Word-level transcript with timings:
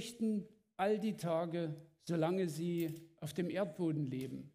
fürchten 0.00 0.48
all 0.78 0.98
die 0.98 1.18
Tage, 1.18 1.76
solange 2.04 2.48
sie 2.48 2.94
auf 3.18 3.34
dem 3.34 3.50
Erdboden 3.50 4.06
leben. 4.06 4.50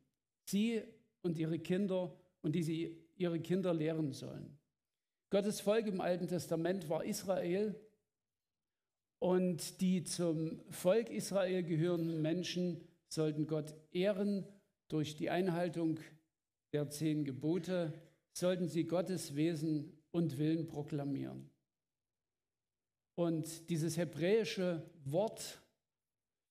Sie 0.45 0.81
und 1.21 1.37
ihre 1.37 1.59
Kinder 1.59 2.17
und 2.41 2.55
die 2.55 2.63
sie 2.63 2.97
ihre 3.15 3.39
Kinder 3.39 3.71
lehren 3.71 4.11
sollen. 4.11 4.57
Gottes 5.29 5.61
Volk 5.61 5.85
im 5.85 6.01
Alten 6.01 6.27
Testament 6.27 6.89
war 6.89 7.05
Israel 7.05 7.79
und 9.19 9.81
die 9.81 10.03
zum 10.03 10.61
Volk 10.71 11.11
Israel 11.11 11.61
gehörenden 11.61 12.23
Menschen 12.23 12.81
sollten 13.07 13.45
Gott 13.45 13.75
ehren 13.91 14.47
durch 14.87 15.15
die 15.15 15.29
Einhaltung 15.29 15.99
der 16.73 16.89
zehn 16.89 17.23
Gebote, 17.23 17.93
sollten 18.31 18.67
sie 18.67 18.85
Gottes 18.85 19.35
Wesen 19.35 19.93
und 20.09 20.39
Willen 20.39 20.65
proklamieren. 20.65 21.51
Und 23.15 23.69
dieses 23.69 23.97
hebräische 23.97 24.89
Wort 25.05 25.61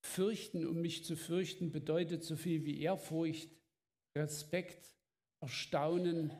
fürchten, 0.01 0.65
um 0.65 0.81
mich 0.81 1.05
zu 1.05 1.15
fürchten, 1.15 1.71
bedeutet 1.71 2.23
so 2.23 2.35
viel 2.35 2.65
wie 2.65 2.81
Ehrfurcht, 2.81 3.49
Respekt, 4.17 4.93
Erstaunen 5.41 6.31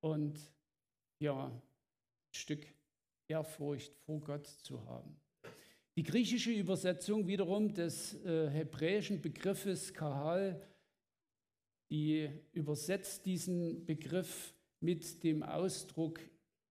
und 0.00 0.38
ja, 1.20 1.46
ein 1.46 1.62
Stück 2.34 2.66
Ehrfurcht 3.28 3.94
vor 4.06 4.20
Gott 4.20 4.46
zu 4.46 4.84
haben. 4.86 5.16
Die 5.96 6.02
griechische 6.02 6.50
Übersetzung 6.50 7.26
wiederum 7.26 7.72
des 7.72 8.14
äh, 8.24 8.48
hebräischen 8.48 9.20
Begriffes 9.20 9.94
Kahal, 9.94 10.60
die 11.90 12.28
übersetzt 12.52 13.24
diesen 13.26 13.84
Begriff 13.86 14.54
mit 14.80 15.22
dem 15.22 15.42
Ausdruck 15.42 16.20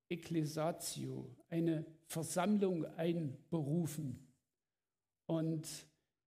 Ecclesatio, 0.09 1.33
eine 1.49 1.85
Versammlung 2.13 2.85
einberufen. 2.95 4.19
Und 5.25 5.67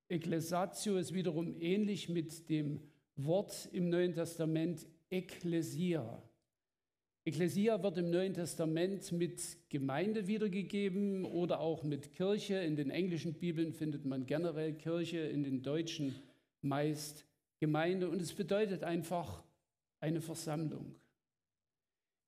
Ecclesatio 0.09 0.97
ist 0.97 1.15
wiederum 1.15 1.61
ähnlich 1.61 2.09
mit 2.09 2.49
dem 2.49 2.81
Wort 3.15 3.69
im 3.73 3.89
Neuen 3.89 4.13
Testament 4.13 4.85
Ekklesia. 5.11 6.23
Ekklesia 7.25 7.81
wird 7.83 7.99
im 7.99 8.11
Neuen 8.11 8.35
Testament 8.35 9.13
mit 9.13 9.41
Gemeinde 9.69 10.27
wiedergegeben 10.27 11.25
oder 11.25 11.61
auch 11.61 11.85
mit 11.85 12.13
Kirche. 12.13 12.57
In 12.57 12.75
den 12.75 12.91
englischen 12.91 13.35
Bibeln 13.35 13.73
findet 13.73 14.05
man 14.05 14.27
generell 14.27 14.75
Kirche, 14.75 15.19
in 15.19 15.45
den 15.45 15.63
deutschen 15.63 16.17
meist 16.63 17.27
Gemeinde. 17.61 18.09
Und 18.09 18.21
es 18.21 18.33
bedeutet 18.33 18.83
einfach 18.83 19.45
eine 20.01 20.21
Versammlung. 20.21 20.97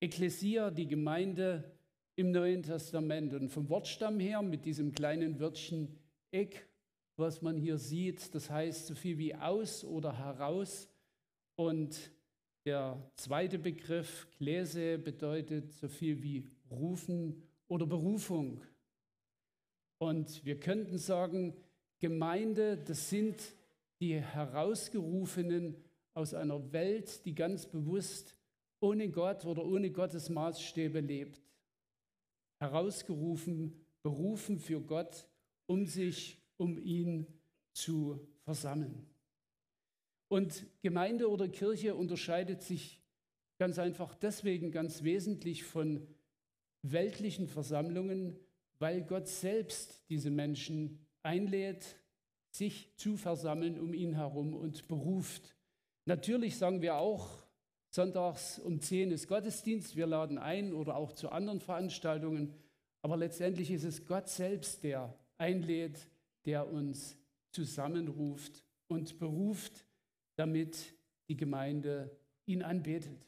Ekklesia, 0.00 0.70
die 0.70 0.86
Gemeinde 0.86 1.77
im 2.18 2.32
Neuen 2.32 2.64
Testament. 2.64 3.32
Und 3.32 3.48
vom 3.48 3.68
Wortstamm 3.68 4.18
her 4.18 4.42
mit 4.42 4.64
diesem 4.64 4.92
kleinen 4.92 5.38
Wörtchen 5.38 5.96
Ek, 6.32 6.68
was 7.16 7.42
man 7.42 7.56
hier 7.56 7.78
sieht, 7.78 8.34
das 8.34 8.50
heißt 8.50 8.88
so 8.88 8.96
viel 8.96 9.18
wie 9.18 9.36
aus 9.36 9.84
oder 9.84 10.18
heraus. 10.18 10.88
Und 11.54 12.10
der 12.66 13.00
zweite 13.14 13.60
Begriff, 13.60 14.26
Gläse, 14.36 14.98
bedeutet 14.98 15.72
so 15.72 15.86
viel 15.86 16.20
wie 16.20 16.48
rufen 16.72 17.40
oder 17.68 17.86
Berufung. 17.86 18.62
Und 19.98 20.44
wir 20.44 20.58
könnten 20.58 20.98
sagen, 20.98 21.54
Gemeinde, 22.00 22.78
das 22.78 23.10
sind 23.10 23.40
die 24.00 24.20
Herausgerufenen 24.20 25.76
aus 26.14 26.34
einer 26.34 26.72
Welt, 26.72 27.24
die 27.24 27.34
ganz 27.36 27.66
bewusst 27.66 28.36
ohne 28.80 29.08
Gott 29.08 29.44
oder 29.44 29.64
ohne 29.64 29.92
Gottes 29.92 30.28
Maßstäbe 30.28 30.98
lebt. 30.98 31.47
Herausgerufen, 32.58 33.74
berufen 34.02 34.58
für 34.58 34.80
Gott, 34.80 35.26
um 35.66 35.86
sich 35.86 36.40
um 36.56 36.78
ihn 36.78 37.26
zu 37.72 38.18
versammeln. 38.40 39.06
Und 40.28 40.66
Gemeinde 40.82 41.30
oder 41.30 41.48
Kirche 41.48 41.94
unterscheidet 41.94 42.62
sich 42.62 43.00
ganz 43.58 43.78
einfach 43.78 44.14
deswegen 44.14 44.70
ganz 44.70 45.02
wesentlich 45.02 45.64
von 45.64 46.06
weltlichen 46.82 47.48
Versammlungen, 47.48 48.38
weil 48.78 49.02
Gott 49.02 49.26
selbst 49.26 50.02
diese 50.08 50.30
Menschen 50.30 51.06
einlädt, 51.22 51.96
sich 52.50 52.94
zu 52.96 53.16
versammeln 53.16 53.78
um 53.78 53.94
ihn 53.94 54.14
herum 54.14 54.54
und 54.54 54.86
beruft. 54.88 55.54
Natürlich 56.04 56.56
sagen 56.56 56.82
wir 56.82 56.96
auch, 56.96 57.28
sonntags 57.90 58.58
um 58.58 58.80
10 58.80 59.10
ist 59.10 59.28
Gottesdienst, 59.28 59.96
wir 59.96 60.06
laden 60.06 60.38
ein 60.38 60.72
oder 60.72 60.96
auch 60.96 61.12
zu 61.12 61.30
anderen 61.30 61.60
Veranstaltungen, 61.60 62.54
aber 63.02 63.16
letztendlich 63.16 63.70
ist 63.70 63.84
es 63.84 64.06
Gott 64.06 64.28
selbst, 64.28 64.84
der 64.84 65.14
einlädt, 65.38 66.08
der 66.44 66.70
uns 66.70 67.16
zusammenruft 67.52 68.64
und 68.88 69.18
beruft 69.18 69.84
damit 70.36 70.94
die 71.28 71.36
Gemeinde 71.36 72.16
ihn 72.46 72.62
anbetet. 72.62 73.26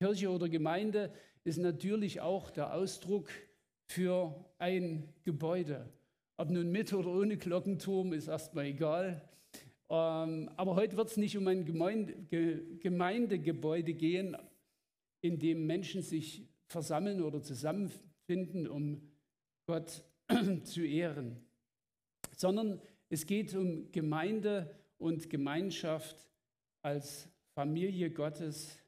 Kirche 0.00 0.30
oder 0.30 0.48
Gemeinde 0.48 1.12
ist 1.44 1.58
natürlich 1.58 2.20
auch 2.20 2.50
der 2.50 2.74
Ausdruck 2.74 3.30
für 3.86 4.44
ein 4.58 5.08
Gebäude. 5.24 5.88
Ob 6.36 6.50
nun 6.50 6.70
mit 6.70 6.92
oder 6.92 7.08
ohne 7.10 7.36
Glockenturm 7.36 8.12
ist 8.12 8.26
erstmal 8.26 8.66
egal. 8.66 9.28
Ähm, 9.92 10.50
aber 10.56 10.74
heute 10.74 10.96
wird 10.96 11.08
es 11.08 11.18
nicht 11.18 11.36
um 11.36 11.46
ein 11.48 11.66
Gemeindegebäude 11.66 13.92
gehen, 13.92 14.34
in 15.20 15.38
dem 15.38 15.66
Menschen 15.66 16.00
sich 16.00 16.48
versammeln 16.66 17.20
oder 17.20 17.42
zusammenfinden, 17.42 18.66
um 18.66 19.02
Gott 19.66 20.02
zu 20.64 20.82
ehren, 20.82 21.44
sondern 22.34 22.80
es 23.10 23.26
geht 23.26 23.54
um 23.54 23.92
Gemeinde 23.92 24.74
und 24.96 25.28
Gemeinschaft 25.28 26.16
als 26.80 27.28
Familie 27.54 28.10
Gottes, 28.10 28.78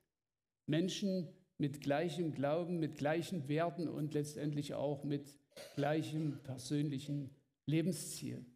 Menschen 0.67 1.29
mit 1.59 1.83
gleichem 1.83 2.33
Glauben, 2.33 2.81
mit 2.81 2.97
gleichen 2.97 3.47
Werten 3.47 3.89
und 3.89 4.15
letztendlich 4.15 4.73
auch 4.73 5.05
mit 5.05 5.39
gleichem 5.75 6.39
persönlichen 6.43 7.29
Lebensziel. 7.67 8.47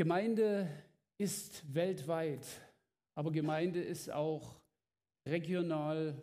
Gemeinde 0.00 0.66
ist 1.18 1.74
weltweit, 1.74 2.46
aber 3.14 3.30
Gemeinde 3.30 3.82
ist 3.82 4.10
auch 4.10 4.58
regional, 5.28 6.22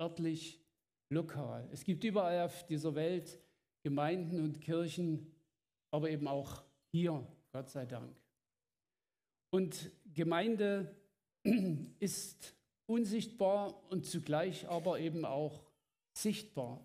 örtlich, 0.00 0.60
lokal. 1.08 1.68
Es 1.70 1.84
gibt 1.84 2.02
überall 2.02 2.46
auf 2.46 2.66
dieser 2.66 2.96
Welt 2.96 3.38
Gemeinden 3.84 4.42
und 4.42 4.60
Kirchen, 4.60 5.32
aber 5.92 6.10
eben 6.10 6.26
auch 6.26 6.64
hier 6.90 7.24
Gott 7.52 7.70
sei 7.70 7.86
Dank. 7.86 8.12
Und 9.50 9.92
Gemeinde 10.12 10.92
ist 12.00 12.56
unsichtbar 12.86 13.88
und 13.88 14.04
zugleich 14.04 14.68
aber 14.68 14.98
eben 14.98 15.24
auch 15.24 15.62
sichtbar. 16.18 16.84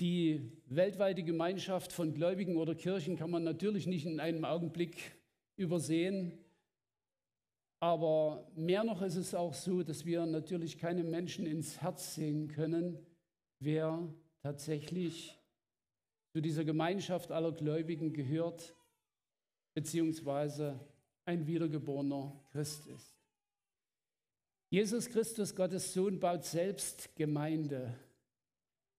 Die 0.00 0.50
weltweite 0.64 1.22
Gemeinschaft 1.22 1.92
von 1.92 2.14
Gläubigen 2.14 2.56
oder 2.56 2.74
Kirchen 2.74 3.16
kann 3.16 3.30
man 3.30 3.44
natürlich 3.44 3.86
nicht 3.86 4.06
in 4.06 4.18
einem 4.18 4.46
Augenblick 4.46 5.12
übersehen. 5.56 6.38
Aber 7.80 8.50
mehr 8.56 8.82
noch 8.82 9.02
ist 9.02 9.16
es 9.16 9.34
auch 9.34 9.52
so, 9.52 9.82
dass 9.82 10.06
wir 10.06 10.24
natürlich 10.24 10.78
keinem 10.78 11.10
Menschen 11.10 11.44
ins 11.44 11.82
Herz 11.82 12.14
sehen 12.14 12.48
können, 12.48 12.98
wer 13.58 14.08
tatsächlich 14.42 15.38
zu 16.32 16.40
dieser 16.40 16.64
Gemeinschaft 16.64 17.30
aller 17.30 17.52
Gläubigen 17.52 18.14
gehört 18.14 18.74
beziehungsweise 19.74 20.80
ein 21.26 21.46
wiedergeborener 21.46 22.40
Christ 22.52 22.86
ist. 22.86 23.16
Jesus 24.70 25.10
Christus, 25.10 25.54
Gottes 25.54 25.92
Sohn, 25.92 26.18
baut 26.20 26.44
selbst 26.44 27.14
Gemeinde 27.16 27.94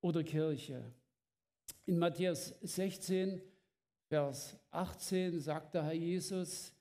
oder 0.02 0.24
Kirche. 0.24 0.84
In 1.86 1.98
Matthäus 1.98 2.54
16, 2.62 3.42
Vers 4.08 4.58
18 4.72 5.40
sagt 5.40 5.74
der 5.74 5.86
Herr 5.86 5.94
Jesus 5.94 6.74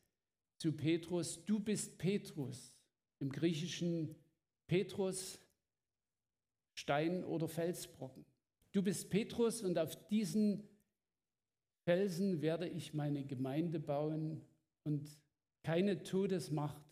zu 0.58 0.72
Petrus, 0.72 1.44
du 1.44 1.60
bist 1.60 1.96
Petrus, 1.96 2.74
im 3.20 3.30
griechischen 3.30 4.14
Petrus, 4.66 5.38
Stein 6.74 7.24
oder 7.24 7.46
Felsbrocken. 7.46 8.24
Du 8.72 8.82
bist 8.82 9.10
Petrus 9.10 9.62
und 9.62 9.78
auf 9.78 10.08
diesen 10.08 10.68
Felsen 11.84 12.40
werde 12.40 12.68
ich 12.68 12.94
meine 12.94 13.24
Gemeinde 13.24 13.80
bauen 13.80 14.42
und 14.84 15.08
keine 15.62 16.02
Todesmacht 16.02 16.82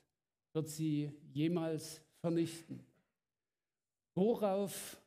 wird 0.53 0.69
sie 0.69 1.13
jemals 1.33 2.03
vernichten. 2.21 2.85
Worauf 4.15 5.01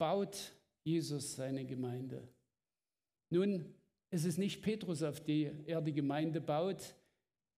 baut 0.00 0.52
Jesus 0.82 1.36
seine 1.36 1.64
Gemeinde? 1.64 2.26
Nun, 3.28 3.64
es 4.10 4.24
ist 4.24 4.38
nicht 4.38 4.62
Petrus, 4.62 5.02
auf 5.02 5.20
die 5.20 5.50
er 5.66 5.80
die 5.80 5.92
Gemeinde 5.92 6.40
baut. 6.40 6.96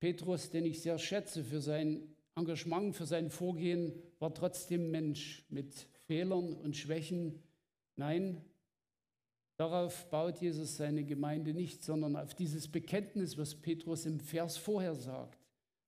Petrus, 0.00 0.50
den 0.50 0.66
ich 0.66 0.82
sehr 0.82 0.98
schätze 0.98 1.44
für 1.44 1.60
sein 1.60 2.14
Engagement, 2.34 2.94
für 2.94 3.06
sein 3.06 3.30
Vorgehen, 3.30 3.94
war 4.18 4.34
trotzdem 4.34 4.90
Mensch 4.90 5.46
mit 5.48 5.86
Fehlern 6.06 6.52
und 6.54 6.76
Schwächen. 6.76 7.42
Nein, 7.96 8.44
Darauf 9.62 10.10
baut 10.10 10.40
Jesus 10.40 10.76
seine 10.76 11.04
Gemeinde 11.04 11.54
nicht, 11.54 11.84
sondern 11.84 12.16
auf 12.16 12.34
dieses 12.34 12.66
Bekenntnis, 12.66 13.38
was 13.38 13.54
Petrus 13.54 14.06
im 14.06 14.18
Vers 14.18 14.56
vorher 14.56 14.96
sagt. 14.96 15.38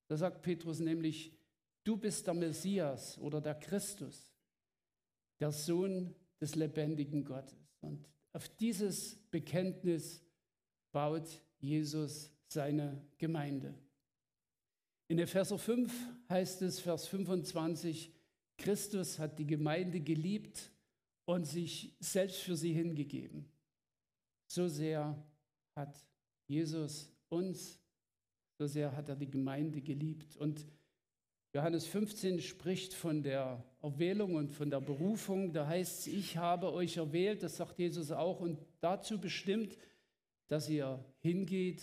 Da 0.06 0.16
sagt 0.16 0.42
Petrus 0.42 0.78
nämlich, 0.78 1.32
du 1.82 1.96
bist 1.96 2.26
der 2.26 2.34
Messias 2.34 3.18
oder 3.18 3.40
der 3.40 3.56
Christus, 3.56 4.32
der 5.40 5.50
Sohn 5.50 6.14
des 6.44 6.56
lebendigen 6.56 7.24
Gottes. 7.24 7.56
Und 7.80 8.06
auf 8.34 8.50
dieses 8.56 9.16
Bekenntnis 9.30 10.22
baut 10.92 11.26
Jesus 11.58 12.30
seine 12.48 13.02
Gemeinde. 13.16 13.74
In 15.08 15.18
Epheser 15.18 15.58
5 15.58 15.90
heißt 16.28 16.60
es, 16.60 16.80
Vers 16.80 17.06
25, 17.06 18.12
Christus 18.58 19.18
hat 19.18 19.38
die 19.38 19.46
Gemeinde 19.46 20.00
geliebt 20.00 20.70
und 21.24 21.46
sich 21.46 21.96
selbst 21.98 22.40
für 22.40 22.56
sie 22.56 22.74
hingegeben. 22.74 23.48
So 24.46 24.68
sehr 24.68 25.16
hat 25.74 25.96
Jesus 26.46 27.10
uns, 27.30 27.80
so 28.58 28.66
sehr 28.66 28.94
hat 28.94 29.08
er 29.08 29.16
die 29.16 29.30
Gemeinde 29.30 29.80
geliebt. 29.80 30.36
Und 30.36 30.66
Johannes 31.54 31.86
15 31.86 32.40
spricht 32.40 32.94
von 32.94 33.22
der 33.22 33.64
Erwählung 33.80 34.34
und 34.34 34.50
von 34.50 34.70
der 34.70 34.80
Berufung. 34.80 35.52
Da 35.52 35.68
heißt 35.68 36.00
es, 36.00 36.06
ich 36.08 36.36
habe 36.36 36.72
euch 36.72 36.96
erwählt, 36.96 37.44
das 37.44 37.58
sagt 37.58 37.78
Jesus 37.78 38.10
auch, 38.10 38.40
und 38.40 38.58
dazu 38.80 39.20
bestimmt, 39.20 39.78
dass 40.48 40.68
ihr 40.68 41.04
hingeht 41.20 41.80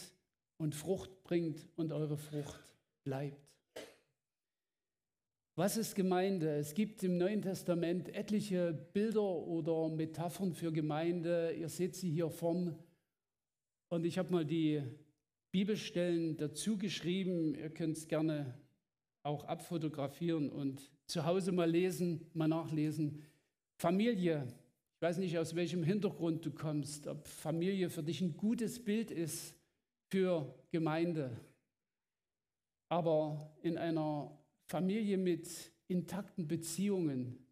und 0.58 0.76
Frucht 0.76 1.24
bringt 1.24 1.70
und 1.78 1.94
eure 1.94 2.18
Frucht 2.18 2.60
bleibt. 3.06 3.40
Was 5.56 5.78
ist 5.78 5.96
Gemeinde? 5.96 6.58
Es 6.58 6.74
gibt 6.74 7.02
im 7.04 7.18
Neuen 7.18 7.42
Testament 7.42 8.14
etliche 8.14 8.74
Bilder 8.74 9.22
oder 9.22 9.88
Metaphern 9.88 10.52
für 10.52 10.74
Gemeinde. 10.74 11.54
Ihr 11.58 11.70
seht 11.70 11.96
sie 11.96 12.10
hier 12.10 12.30
vorn. 12.30 12.78
Und 13.88 14.06
ich 14.06 14.18
habe 14.18 14.34
mal 14.34 14.46
die 14.46 14.84
Bibelstellen 15.52 16.36
dazu 16.36 16.78
geschrieben. 16.78 17.56
Ihr 17.56 17.70
könnt 17.70 17.96
es 17.96 18.10
gerne 18.10 18.61
auch 19.24 19.44
abfotografieren 19.46 20.50
und 20.50 20.92
zu 21.08 21.26
Hause 21.26 21.52
mal 21.52 21.70
lesen, 21.70 22.26
mal 22.34 22.48
nachlesen. 22.48 23.24
Familie. 23.78 24.48
Ich 24.96 25.02
weiß 25.02 25.18
nicht, 25.18 25.38
aus 25.38 25.56
welchem 25.56 25.84
Hintergrund 25.84 26.46
du 26.46 26.52
kommst, 26.52 27.08
ob 27.08 27.28
Familie 27.28 27.90
für 27.90 28.04
dich 28.04 28.22
ein 28.22 28.38
gutes 28.38 28.84
Bild 28.84 29.12
ist 29.12 29.56
für 30.10 30.54
Gemeinde. 30.70 31.40
Aber 32.90 33.56
in 33.62 33.78
einer 33.78 34.38
Familie 34.68 35.18
mit 35.18 35.72
intakten 35.88 36.48
Beziehungen 36.48 37.46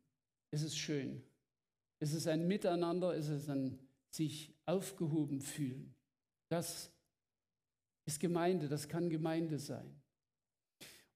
ist 0.51 0.63
es 0.63 0.77
schön. 0.77 1.23
Es 1.99 2.13
ist 2.13 2.27
ein 2.27 2.47
Miteinander, 2.47 3.15
es 3.15 3.27
ist 3.29 3.49
ein 3.49 3.79
sich 4.11 4.53
aufgehoben 4.65 5.41
fühlen. 5.41 5.93
Das 6.49 6.91
ist 8.05 8.19
Gemeinde, 8.19 8.67
das 8.67 8.87
kann 8.87 9.09
Gemeinde 9.09 9.59
sein. 9.59 9.98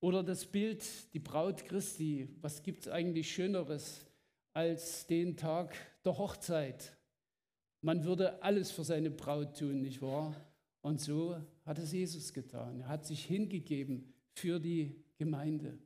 Oder 0.04 0.22
das 0.22 0.46
Bild, 0.46 0.84
die 1.14 1.20
Braut 1.20 1.64
Christi, 1.64 2.28
was 2.42 2.62
gibt 2.62 2.82
es 2.82 2.92
eigentlich 2.92 3.32
Schöneres 3.32 4.06
als 4.52 5.08
den 5.08 5.38
Tag 5.38 5.74
der 6.04 6.18
Hochzeit? 6.18 6.98
Man 7.80 8.04
würde 8.04 8.44
alles 8.44 8.70
für 8.70 8.84
seine 8.84 9.10
Braut 9.10 9.58
tun, 9.58 9.80
nicht 9.80 10.02
wahr? 10.02 10.36
Und 10.82 11.00
so 11.00 11.42
hat 11.66 11.80
es 11.80 11.94
Jesus 11.94 12.34
getan. 12.34 12.82
Er 12.82 12.90
hat 12.90 13.06
sich 13.06 13.24
hingegeben 13.24 14.14
für 14.34 14.60
die 14.60 15.02
Gemeinde. 15.16 15.80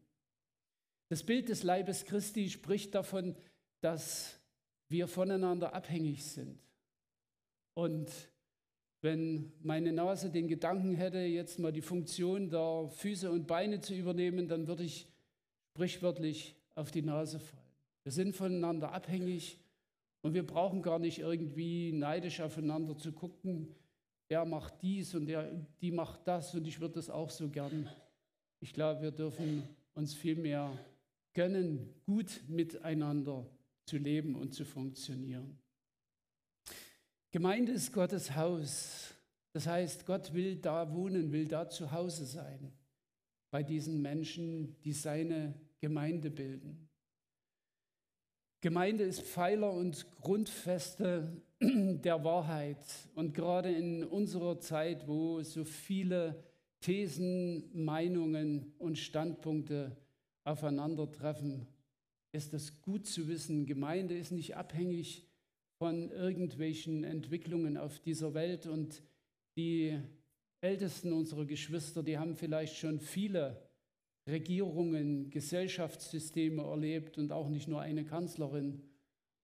Das 1.10 1.22
Bild 1.22 1.50
des 1.50 1.62
Leibes 1.62 2.04
Christi 2.04 2.50
spricht 2.50 2.96
davon, 2.96 3.36
dass 3.82 4.40
wir 4.90 5.08
voneinander 5.08 5.76
abhängig 5.76 6.26
sind. 6.26 6.58
Und 7.76 8.10
wenn 9.02 9.52
meine 9.62 9.94
Nase 9.94 10.32
den 10.32 10.48
Gedanken 10.48 10.96
hätte, 10.96 11.20
jetzt 11.20 11.60
mal 11.60 11.72
die 11.72 11.82
Funktion 11.82 12.50
der 12.50 12.90
Füße 12.90 13.32
und 13.32 13.48
Beine 13.48 13.80
zu 13.80 13.94
übernehmen, 13.94 14.48
dann 14.48 14.68
würde 14.68 14.84
ich 14.84 15.08
sprichwörtlich 15.76 16.56
auf 16.76 16.92
die 16.92 17.04
Nase 17.04 17.40
fallen. 17.40 17.64
Wir 18.04 18.12
sind 18.12 18.36
voneinander 18.36 18.92
abhängig 18.94 19.60
und 20.22 20.34
wir 20.34 20.46
brauchen 20.46 20.82
gar 20.82 20.98
nicht 20.98 21.20
irgendwie 21.20 21.92
neidisch 21.92 22.42
aufeinander 22.42 22.98
zu 22.98 23.12
gucken. 23.12 23.76
Der 24.30 24.46
macht 24.46 24.82
dies 24.82 25.14
und 25.14 25.28
der, 25.28 25.52
die 25.82 25.92
macht 25.92 26.28
das 26.28 26.56
und 26.56 26.68
ich 26.68 26.80
würde 26.80 26.96
das 26.96 27.10
auch 27.10 27.30
so 27.30 27.50
gern. 27.50 27.90
Ich 28.60 28.74
glaube, 28.74 29.02
wir 29.02 29.12
dürfen 29.12 29.64
uns 29.94 30.14
vielmehr 30.14 30.72
gönnen, 31.34 31.94
gut 32.06 32.42
miteinander 32.48 33.46
zu 33.86 33.98
leben 33.98 34.36
und 34.36 34.54
zu 34.54 34.66
funktionieren. 34.66 35.60
Gemeinde 37.32 37.74
ist 37.74 37.92
Gottes 37.92 38.36
Haus. 38.36 39.14
Das 39.52 39.68
heißt, 39.68 40.06
Gott 40.06 40.34
will 40.34 40.56
da 40.56 40.94
wohnen, 40.94 41.32
will 41.32 41.48
da 41.48 41.68
zu 41.68 41.92
Hause 41.92 42.26
sein, 42.26 42.72
bei 43.52 43.64
diesen 43.64 44.02
Menschen, 44.02 44.80
die 44.82 44.94
seine 44.94 45.54
Gemeinde 45.80 46.30
bilden. 46.30 46.88
Gemeinde 48.62 49.04
ist 49.04 49.22
Pfeiler 49.22 49.72
und 49.72 50.06
Grundfeste 50.22 51.42
der 51.62 52.24
Wahrheit. 52.24 52.84
Und 53.14 53.34
gerade 53.34 53.72
in 53.72 54.04
unserer 54.04 54.60
Zeit, 54.60 55.08
wo 55.08 55.42
so 55.42 55.66
viele 55.66 56.44
Thesen, 56.80 57.70
Meinungen 57.74 58.74
und 58.78 58.98
Standpunkte 58.98 59.98
aufeinandertreffen, 60.44 61.68
ist 62.32 62.54
es 62.54 62.82
gut 62.82 63.06
zu 63.06 63.28
wissen, 63.28 63.66
Gemeinde 63.66 64.18
ist 64.18 64.32
nicht 64.32 64.56
abhängig 64.56 65.27
von 65.80 66.12
irgendwelchen 66.12 67.04
Entwicklungen 67.04 67.78
auf 67.78 68.00
dieser 68.00 68.34
Welt 68.34 68.66
und 68.66 69.04
die 69.56 70.00
Ältesten 70.62 71.14
unserer 71.14 71.46
Geschwister, 71.46 72.04
die 72.04 72.18
haben 72.18 72.36
vielleicht 72.36 72.78
schon 72.78 73.00
viele 73.00 73.62
Regierungen, 74.28 75.30
Gesellschaftssysteme 75.30 76.64
erlebt 76.64 77.18
und 77.18 77.32
auch 77.32 77.48
nicht 77.48 77.68
nur 77.68 77.82
eine 77.82 78.04
Kanzlerin. 78.04 78.82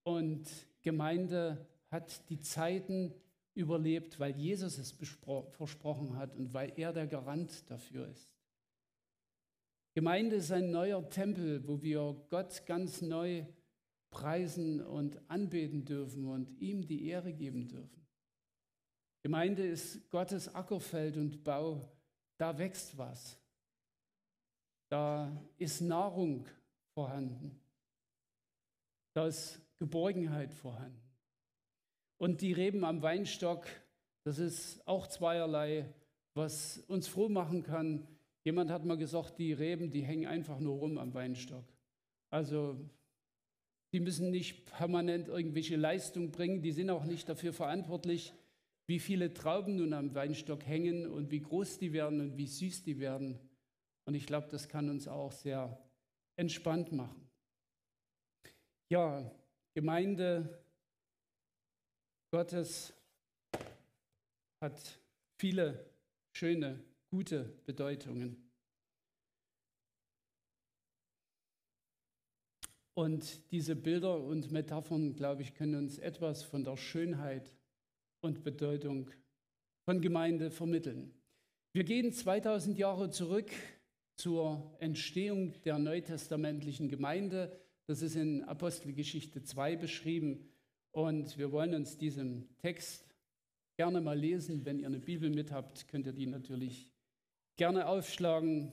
Und 0.03 0.47
Gemeinde 0.81 1.65
hat 1.89 2.29
die 2.29 2.39
Zeiten 2.39 3.13
überlebt, 3.53 4.19
weil 4.19 4.35
Jesus 4.35 4.77
es 4.77 4.91
versprochen 4.91 6.17
hat 6.17 6.35
und 6.35 6.53
weil 6.53 6.73
er 6.75 6.91
der 6.91 7.07
Garant 7.07 7.69
dafür 7.69 8.07
ist. 8.09 8.29
Gemeinde 9.93 10.37
ist 10.37 10.51
ein 10.51 10.71
neuer 10.71 11.07
Tempel, 11.09 11.65
wo 11.67 11.81
wir 11.81 12.15
Gott 12.29 12.65
ganz 12.65 13.03
neu 13.03 13.45
preisen 14.13 14.79
und 14.79 15.19
anbeten 15.29 15.83
dürfen 15.83 16.25
und 16.25 16.49
ihm 16.61 16.85
die 16.85 17.07
Ehre 17.07 17.33
geben 17.33 17.67
dürfen. 17.67 18.05
Gemeinde 19.23 19.65
ist 19.65 20.09
Gottes 20.11 20.53
Ackerfeld 20.53 21.17
und 21.17 21.43
Bau. 21.43 21.89
Da 22.37 22.57
wächst 22.57 22.97
was. 22.97 23.39
Da 24.89 25.35
ist 25.57 25.81
Nahrung 25.81 26.45
vorhanden. 26.93 27.59
Da 29.13 29.27
ist 29.27 29.59
Geborgenheit 29.79 30.53
vorhanden. 30.53 31.01
Und 32.17 32.41
die 32.41 32.53
Reben 32.53 32.85
am 32.85 33.01
Weinstock, 33.01 33.65
das 34.23 34.37
ist 34.37 34.87
auch 34.87 35.07
zweierlei, 35.07 35.91
was 36.35 36.77
uns 36.87 37.07
froh 37.07 37.29
machen 37.29 37.63
kann. 37.63 38.07
Jemand 38.43 38.69
hat 38.69 38.85
mal 38.85 38.97
gesagt, 38.97 39.39
die 39.39 39.53
Reben, 39.53 39.89
die 39.89 40.03
hängen 40.03 40.27
einfach 40.27 40.59
nur 40.59 40.77
rum 40.77 40.97
am 40.97 41.13
Weinstock. 41.13 41.65
Also 42.29 42.77
die 43.93 43.99
müssen 43.99 44.31
nicht 44.31 44.65
permanent 44.65 45.27
irgendwelche 45.27 45.75
Leistung 45.75 46.31
bringen, 46.31 46.61
die 46.61 46.71
sind 46.71 46.89
auch 46.89 47.05
nicht 47.05 47.29
dafür 47.29 47.53
verantwortlich, 47.53 48.33
wie 48.87 48.99
viele 48.99 49.33
Trauben 49.33 49.75
nun 49.75 49.93
am 49.93 50.13
Weinstock 50.13 50.65
hängen 50.65 51.07
und 51.09 51.31
wie 51.31 51.39
groß 51.39 51.77
die 51.77 51.93
werden 51.93 52.19
und 52.19 52.37
wie 52.37 52.47
süß 52.47 52.83
die 52.83 52.99
werden. 52.99 53.39
Und 54.05 54.15
ich 54.15 54.25
glaube, 54.25 54.47
das 54.49 54.67
kann 54.67 54.89
uns 54.89 55.07
auch 55.07 55.31
sehr 55.31 55.79
entspannt 56.35 56.91
machen. 56.91 57.29
Ja, 58.89 59.31
Gemeinde 59.75 60.59
Gottes 62.31 62.93
hat 64.59 64.99
viele 65.37 65.85
schöne, 66.35 66.83
gute 67.11 67.43
Bedeutungen. 67.65 68.52
Und 72.95 73.51
diese 73.51 73.75
Bilder 73.75 74.23
und 74.23 74.51
Metaphern, 74.51 75.15
glaube 75.15 75.41
ich, 75.41 75.55
können 75.55 75.75
uns 75.75 75.97
etwas 75.97 76.43
von 76.43 76.63
der 76.63 76.77
Schönheit 76.77 77.51
und 78.21 78.43
Bedeutung 78.43 79.09
von 79.85 79.99
Gemeinde 79.99 80.51
vermitteln. 80.51 81.11
Wir 81.73 81.83
gehen 81.83 82.11
2000 82.13 82.77
Jahre 82.77 83.09
zurück 83.09 83.51
zur 84.15 84.75
Entstehung 84.79 85.53
der 85.63 85.79
neutestamentlichen 85.79 86.87
Gemeinde. 86.87 87.59
Das 87.87 88.01
ist 88.01 88.15
in 88.15 88.43
Apostelgeschichte 88.43 89.43
2 89.43 89.75
beschrieben. 89.75 90.47
Und 90.91 91.37
wir 91.39 91.51
wollen 91.51 91.73
uns 91.73 91.97
diesen 91.97 92.47
Text 92.59 93.15
gerne 93.75 94.01
mal 94.01 94.17
lesen. 94.17 94.65
Wenn 94.65 94.79
ihr 94.79 94.85
eine 94.85 94.99
Bibel 94.99 95.31
mit 95.31 95.51
habt, 95.51 95.87
könnt 95.87 96.05
ihr 96.05 96.13
die 96.13 96.27
natürlich 96.27 96.87
gerne 97.55 97.87
aufschlagen. 97.87 98.71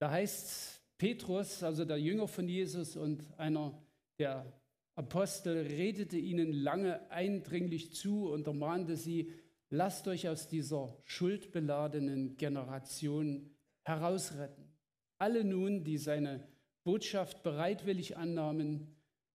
Da 0.00 0.10
heißt 0.10 0.81
Petrus, 1.02 1.64
also 1.64 1.84
der 1.84 1.98
Jünger 1.98 2.28
von 2.28 2.48
Jesus 2.48 2.96
und 2.96 3.24
einer 3.36 3.76
der 4.20 4.46
Apostel 4.94 5.66
redete 5.66 6.16
ihnen 6.16 6.52
lange 6.52 7.10
eindringlich 7.10 7.92
zu 7.92 8.30
und 8.30 8.46
ermahnte 8.46 8.96
sie, 8.96 9.32
lasst 9.68 10.06
euch 10.06 10.28
aus 10.28 10.48
dieser 10.48 10.96
schuldbeladenen 11.04 12.36
Generation 12.36 13.50
herausretten. 13.82 14.72
Alle 15.18 15.42
nun, 15.42 15.82
die 15.82 15.98
seine 15.98 16.46
Botschaft 16.84 17.42
bereitwillig 17.42 18.16
annahmen, 18.16 18.94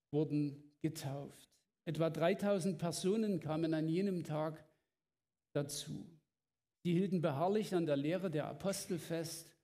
wurden 0.10 0.72
getauft. 0.82 1.50
Etwa 1.84 2.10
3000 2.10 2.78
Personen 2.78 3.42
kamen 3.42 3.74
an 3.74 3.90
jenem 3.90 4.24
Tag 4.24 4.66
dazu. 5.52 6.10
Die 6.86 6.94
hielten 6.94 7.20
beharrlich 7.20 7.76
an 7.76 7.86
der 7.86 7.98
Lehre 7.98 8.32
der 8.32 8.48
Apostel 8.48 9.00
fest, 9.00 9.57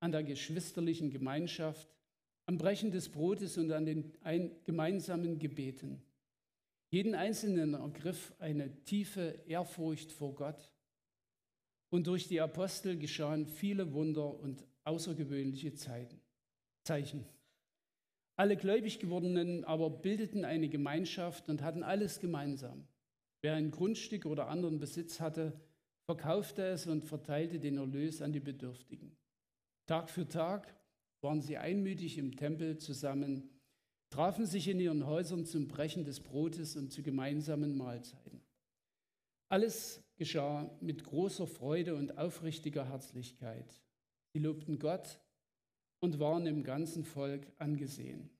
an 0.00 0.12
der 0.12 0.22
geschwisterlichen 0.22 1.10
Gemeinschaft, 1.10 1.88
am 2.46 2.58
Brechen 2.58 2.90
des 2.90 3.08
Brotes 3.08 3.58
und 3.58 3.72
an 3.72 3.86
den 3.86 4.12
gemeinsamen 4.64 5.38
Gebeten. 5.38 6.02
Jeden 6.90 7.14
Einzelnen 7.14 7.74
ergriff 7.74 8.32
eine 8.38 8.84
tiefe 8.84 9.42
Ehrfurcht 9.46 10.12
vor 10.12 10.34
Gott. 10.34 10.70
Und 11.90 12.06
durch 12.06 12.28
die 12.28 12.40
Apostel 12.40 12.96
geschahen 12.98 13.46
viele 13.46 13.92
Wunder 13.92 14.38
und 14.38 14.64
außergewöhnliche 14.84 15.74
Zeichen. 15.74 17.24
Alle 18.36 18.56
gläubig 18.56 18.98
gewordenen 18.98 19.64
aber 19.64 19.90
bildeten 19.90 20.44
eine 20.44 20.68
Gemeinschaft 20.68 21.48
und 21.48 21.62
hatten 21.62 21.82
alles 21.82 22.20
gemeinsam. 22.20 22.86
Wer 23.42 23.54
ein 23.54 23.70
Grundstück 23.70 24.26
oder 24.26 24.48
anderen 24.48 24.78
Besitz 24.78 25.20
hatte, 25.20 25.58
verkaufte 26.04 26.62
es 26.66 26.86
und 26.86 27.04
verteilte 27.04 27.58
den 27.58 27.78
Erlös 27.78 28.22
an 28.22 28.32
die 28.32 28.40
Bedürftigen. 28.40 29.16
Tag 29.86 30.10
für 30.10 30.28
Tag 30.28 30.74
waren 31.20 31.40
sie 31.40 31.56
einmütig 31.56 32.18
im 32.18 32.36
Tempel 32.36 32.78
zusammen, 32.78 33.48
trafen 34.10 34.46
sich 34.46 34.68
in 34.68 34.80
ihren 34.80 35.06
Häusern 35.06 35.44
zum 35.44 35.68
Brechen 35.68 36.04
des 36.04 36.20
Brotes 36.20 36.76
und 36.76 36.92
zu 36.92 37.02
gemeinsamen 37.02 37.76
Mahlzeiten. 37.76 38.42
Alles 39.48 40.02
geschah 40.16 40.76
mit 40.80 41.04
großer 41.04 41.46
Freude 41.46 41.94
und 41.94 42.18
aufrichtiger 42.18 42.88
Herzlichkeit. 42.88 43.80
Sie 44.32 44.40
lobten 44.40 44.78
Gott 44.78 45.20
und 46.00 46.18
waren 46.18 46.46
im 46.46 46.64
ganzen 46.64 47.04
Volk 47.04 47.46
angesehen. 47.58 48.30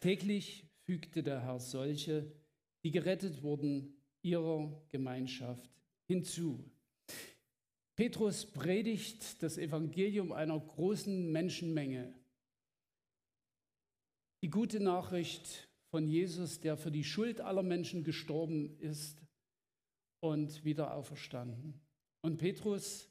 Täglich 0.00 0.68
fügte 0.84 1.22
der 1.22 1.42
Herr 1.42 1.58
solche, 1.58 2.32
die 2.84 2.92
gerettet 2.92 3.42
wurden, 3.42 3.96
ihrer 4.22 4.80
Gemeinschaft 4.88 5.70
hinzu. 6.06 6.64
Petrus 7.96 8.44
predigt 8.44 9.42
das 9.42 9.56
Evangelium 9.56 10.30
einer 10.30 10.60
großen 10.60 11.32
Menschenmenge. 11.32 12.12
Die 14.42 14.50
gute 14.50 14.80
Nachricht 14.80 15.66
von 15.90 16.06
Jesus, 16.06 16.60
der 16.60 16.76
für 16.76 16.90
die 16.90 17.04
Schuld 17.04 17.40
aller 17.40 17.62
Menschen 17.62 18.04
gestorben 18.04 18.78
ist 18.80 19.22
und 20.20 20.62
wieder 20.62 20.94
auferstanden. 20.94 21.80
Und 22.20 22.36
Petrus 22.36 23.08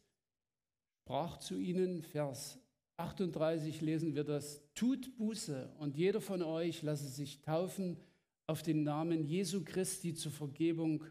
sprach 1.02 1.40
zu 1.40 1.58
ihnen, 1.58 2.04
Vers 2.04 2.60
38 2.98 3.82
lesen 3.82 4.14
wir 4.14 4.24
das, 4.24 4.62
tut 4.76 5.18
Buße 5.18 5.74
und 5.80 5.98
jeder 5.98 6.22
von 6.22 6.44
euch 6.44 6.84
lasse 6.84 7.08
sich 7.08 7.42
taufen 7.42 7.98
auf 8.46 8.62
den 8.62 8.84
Namen 8.84 9.26
Jesu 9.26 9.64
Christi 9.66 10.14
zur 10.14 10.32
Vergebung 10.32 11.04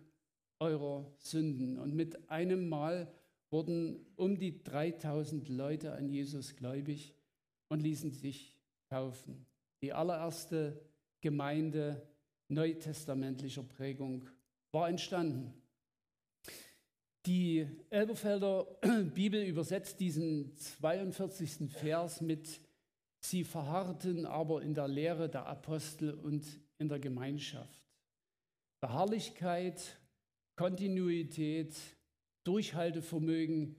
eurer 0.61 1.12
Sünden. 1.19 1.78
Und 1.78 1.95
mit 1.95 2.31
einem 2.31 2.69
Mal 2.69 3.12
wurden 3.54 4.04
um 4.16 4.37
die 4.37 4.64
3000 4.64 5.49
Leute 5.49 5.92
an 5.92 6.08
Jesus 6.08 6.56
gläubig 6.56 7.14
und 7.68 7.82
ließen 7.82 8.11
sich 8.11 8.58
taufen. 8.90 9.46
Die 9.80 9.92
allererste 9.92 10.84
Gemeinde 11.20 12.02
neutestamentlicher 12.49 13.62
Prägung 13.62 14.28
war 14.73 14.88
entstanden. 14.88 15.54
Die 17.26 17.64
Elberfelder 17.90 18.66
Bibel 19.14 19.44
übersetzt 19.44 20.00
diesen 20.00 20.56
42. 20.56 21.70
Vers 21.70 22.20
mit 22.23 22.61
Sie 23.20 23.44
verharrten 23.44 24.26
aber 24.26 24.62
in 24.62 24.75
der 24.75 24.88
Lehre 24.88 25.28
der 25.28 25.46
Apostel 25.46 26.12
und 26.12 26.44
in 26.78 26.88
der 26.88 26.99
Gemeinschaft. 26.99 27.84
Beharrlichkeit, 28.80 29.96
Kontinuität, 30.56 31.76
Durchhaltevermögen 32.44 33.76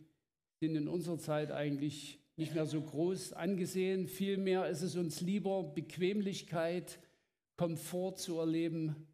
sind 0.59 0.75
in 0.75 0.87
unserer 0.87 1.17
Zeit 1.17 1.51
eigentlich 1.51 2.19
nicht 2.37 2.53
mehr 2.53 2.65
so 2.65 2.81
groß 2.81 3.33
angesehen. 3.33 4.07
Vielmehr 4.07 4.67
ist 4.67 4.81
es 4.81 4.95
uns 4.95 5.21
lieber, 5.21 5.63
Bequemlichkeit, 5.63 6.99
Komfort 7.55 8.17
zu 8.17 8.37
erleben. 8.39 9.07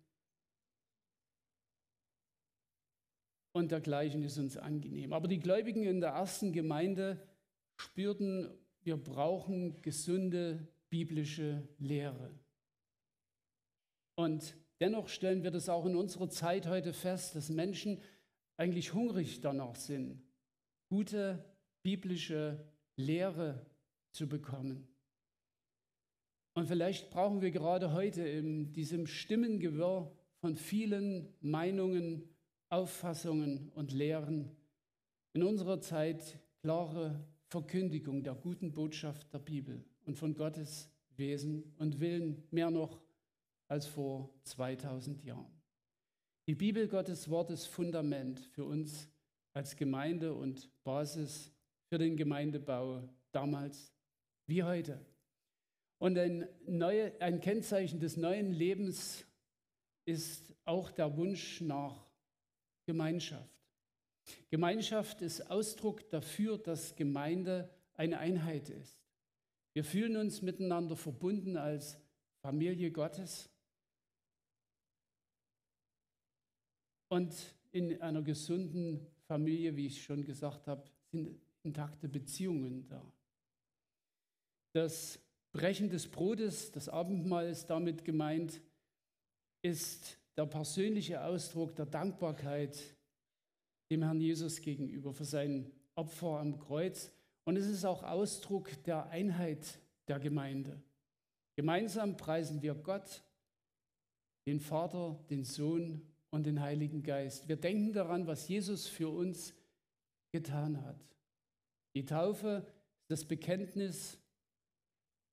Und 3.53 3.71
dergleichen 3.71 4.23
ist 4.23 4.37
uns 4.37 4.57
angenehm. 4.57 5.13
Aber 5.13 5.27
die 5.27 5.39
Gläubigen 5.39 5.83
in 5.83 5.99
der 5.99 6.11
ersten 6.11 6.53
Gemeinde 6.53 7.21
spürten, 7.75 8.49
wir 8.83 8.97
brauchen 8.97 9.81
gesunde 9.81 10.67
biblische 10.89 11.67
Lehre. 11.77 12.33
Und 14.15 14.55
dennoch 14.79 15.09
stellen 15.09 15.43
wir 15.43 15.51
das 15.51 15.69
auch 15.69 15.85
in 15.85 15.95
unserer 15.95 16.29
Zeit 16.29 16.67
heute 16.67 16.93
fest, 16.93 17.35
dass 17.35 17.49
Menschen 17.49 17.99
eigentlich 18.61 18.93
hungrig 18.93 19.41
danach 19.41 19.75
sind, 19.75 20.21
gute 20.87 21.43
biblische 21.81 22.63
Lehre 22.95 23.65
zu 24.11 24.29
bekommen. 24.29 24.87
Und 26.53 26.67
vielleicht 26.67 27.09
brauchen 27.09 27.41
wir 27.41 27.49
gerade 27.49 27.91
heute 27.91 28.21
in 28.21 28.71
diesem 28.71 29.07
Stimmengewirr 29.07 30.15
von 30.41 30.57
vielen 30.57 31.33
Meinungen, 31.41 32.29
Auffassungen 32.69 33.69
und 33.69 33.93
Lehren 33.93 34.55
in 35.33 35.41
unserer 35.41 35.81
Zeit 35.81 36.37
klare 36.61 37.19
Verkündigung 37.47 38.21
der 38.21 38.35
guten 38.35 38.73
Botschaft 38.73 39.33
der 39.33 39.39
Bibel 39.39 39.83
und 40.05 40.19
von 40.19 40.35
Gottes 40.35 40.91
Wesen 41.15 41.73
und 41.79 41.99
Willen 41.99 42.43
mehr 42.51 42.69
noch 42.69 43.01
als 43.67 43.87
vor 43.87 44.29
2000 44.43 45.23
Jahren. 45.23 45.60
Die 46.47 46.55
Bibel 46.55 46.87
Gottes 46.87 47.29
Wort 47.29 47.51
ist 47.51 47.67
Fundament 47.67 48.39
für 48.39 48.65
uns 48.65 49.07
als 49.53 49.75
Gemeinde 49.75 50.33
und 50.33 50.69
Basis 50.83 51.51
für 51.87 51.99
den 51.99 52.17
Gemeindebau 52.17 53.07
damals 53.31 53.93
wie 54.47 54.63
heute. 54.63 54.99
Und 55.99 56.17
ein, 56.17 56.47
neue, 56.65 57.13
ein 57.21 57.41
Kennzeichen 57.41 57.99
des 57.99 58.17
neuen 58.17 58.51
Lebens 58.51 59.23
ist 60.05 60.55
auch 60.65 60.89
der 60.89 61.15
Wunsch 61.15 61.61
nach 61.61 62.07
Gemeinschaft. 62.87 63.61
Gemeinschaft 64.49 65.21
ist 65.21 65.51
Ausdruck 65.51 66.09
dafür, 66.09 66.57
dass 66.57 66.95
Gemeinde 66.95 67.69
eine 67.93 68.17
Einheit 68.17 68.69
ist. 68.69 68.99
Wir 69.73 69.83
fühlen 69.83 70.17
uns 70.17 70.41
miteinander 70.41 70.95
verbunden 70.95 71.55
als 71.55 71.99
Familie 72.41 72.91
Gottes. 72.91 73.50
Und 77.11 77.35
in 77.73 78.01
einer 78.01 78.21
gesunden 78.21 79.05
Familie, 79.27 79.75
wie 79.75 79.87
ich 79.87 80.01
schon 80.01 80.23
gesagt 80.23 80.67
habe, 80.67 80.89
sind 81.11 81.41
intakte 81.61 82.07
Beziehungen 82.07 82.87
da. 82.87 83.03
Das 84.71 85.19
Brechen 85.51 85.89
des 85.89 86.07
Brotes, 86.07 86.71
das 86.71 86.87
Abendmahl 86.87 87.49
ist 87.49 87.65
damit 87.65 88.05
gemeint, 88.05 88.61
ist 89.61 90.17
der 90.37 90.45
persönliche 90.45 91.21
Ausdruck 91.21 91.75
der 91.75 91.85
Dankbarkeit 91.85 92.79
dem 93.89 94.03
Herrn 94.03 94.21
Jesus 94.21 94.61
gegenüber 94.61 95.13
für 95.13 95.25
sein 95.25 95.69
Opfer 95.95 96.39
am 96.39 96.57
Kreuz. 96.57 97.11
Und 97.43 97.57
es 97.57 97.67
ist 97.67 97.83
auch 97.83 98.03
Ausdruck 98.03 98.81
der 98.85 99.09
Einheit 99.09 99.81
der 100.07 100.17
Gemeinde. 100.17 100.81
Gemeinsam 101.57 102.15
preisen 102.15 102.61
wir 102.61 102.73
Gott, 102.73 103.21
den 104.47 104.61
Vater, 104.61 105.19
den 105.29 105.43
Sohn 105.43 106.07
und 106.31 106.45
den 106.45 106.61
Heiligen 106.61 107.03
Geist. 107.03 107.47
Wir 107.47 107.57
denken 107.57 107.93
daran, 107.93 108.27
was 108.27 108.47
Jesus 108.47 108.87
für 108.87 109.09
uns 109.09 109.53
getan 110.31 110.83
hat. 110.83 110.99
Die 111.95 112.05
Taufe 112.05 112.65
das 113.11 113.25
Bekenntnis, 113.25 114.17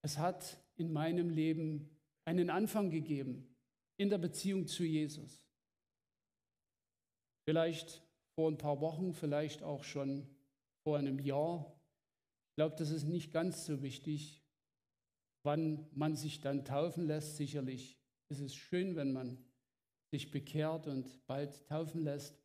es 0.03 0.19
hat 0.19 0.59
in 0.77 0.93
meinem 0.93 1.31
Leben 1.31 1.89
einen 2.25 2.51
Anfang 2.51 2.91
gegeben 2.91 3.55
in 3.99 4.11
der 4.11 4.19
Beziehung 4.19 4.67
zu 4.67 4.83
Jesus. 4.83 5.45
Vielleicht 7.47 8.03
vor 8.35 8.51
ein 8.51 8.59
paar 8.59 8.81
Wochen, 8.81 9.15
vielleicht 9.15 9.63
auch 9.63 9.85
schon 9.85 10.29
vor 10.83 10.99
einem 10.99 11.21
Jahr. 11.21 11.73
Ich 12.51 12.57
glaube, 12.57 12.75
das 12.77 12.91
ist 12.91 13.05
nicht 13.05 13.33
ganz 13.33 13.65
so 13.65 13.81
wichtig, 13.81 14.43
wann 15.45 15.87
man 15.93 16.17
sich 16.17 16.41
dann 16.41 16.65
taufen 16.65 17.07
lässt. 17.07 17.37
Sicherlich 17.37 17.97
ist 18.29 18.41
es 18.41 18.57
schön, 18.57 18.97
wenn 18.97 19.13
man 19.13 19.39
sich 20.11 20.31
bekehrt 20.31 20.87
und 20.87 21.27
bald 21.27 21.67
taufen 21.67 22.03
lässt. 22.03 22.43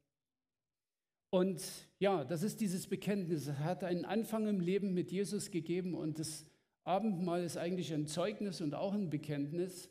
Und 1.29 1.63
ja, 1.99 2.23
das 2.23 2.43
ist 2.43 2.61
dieses 2.61 2.87
Bekenntnis. 2.87 3.47
Es 3.47 3.57
hat 3.59 3.83
einen 3.83 4.05
Anfang 4.05 4.47
im 4.47 4.59
Leben 4.59 4.93
mit 4.93 5.11
Jesus 5.11 5.49
gegeben 5.49 5.95
und 5.95 6.19
das 6.19 6.45
Abendmahl 6.83 7.43
ist 7.43 7.57
eigentlich 7.57 7.93
ein 7.93 8.07
Zeugnis 8.07 8.61
und 8.61 8.75
auch 8.75 8.93
ein 8.93 9.09
Bekenntnis. 9.09 9.89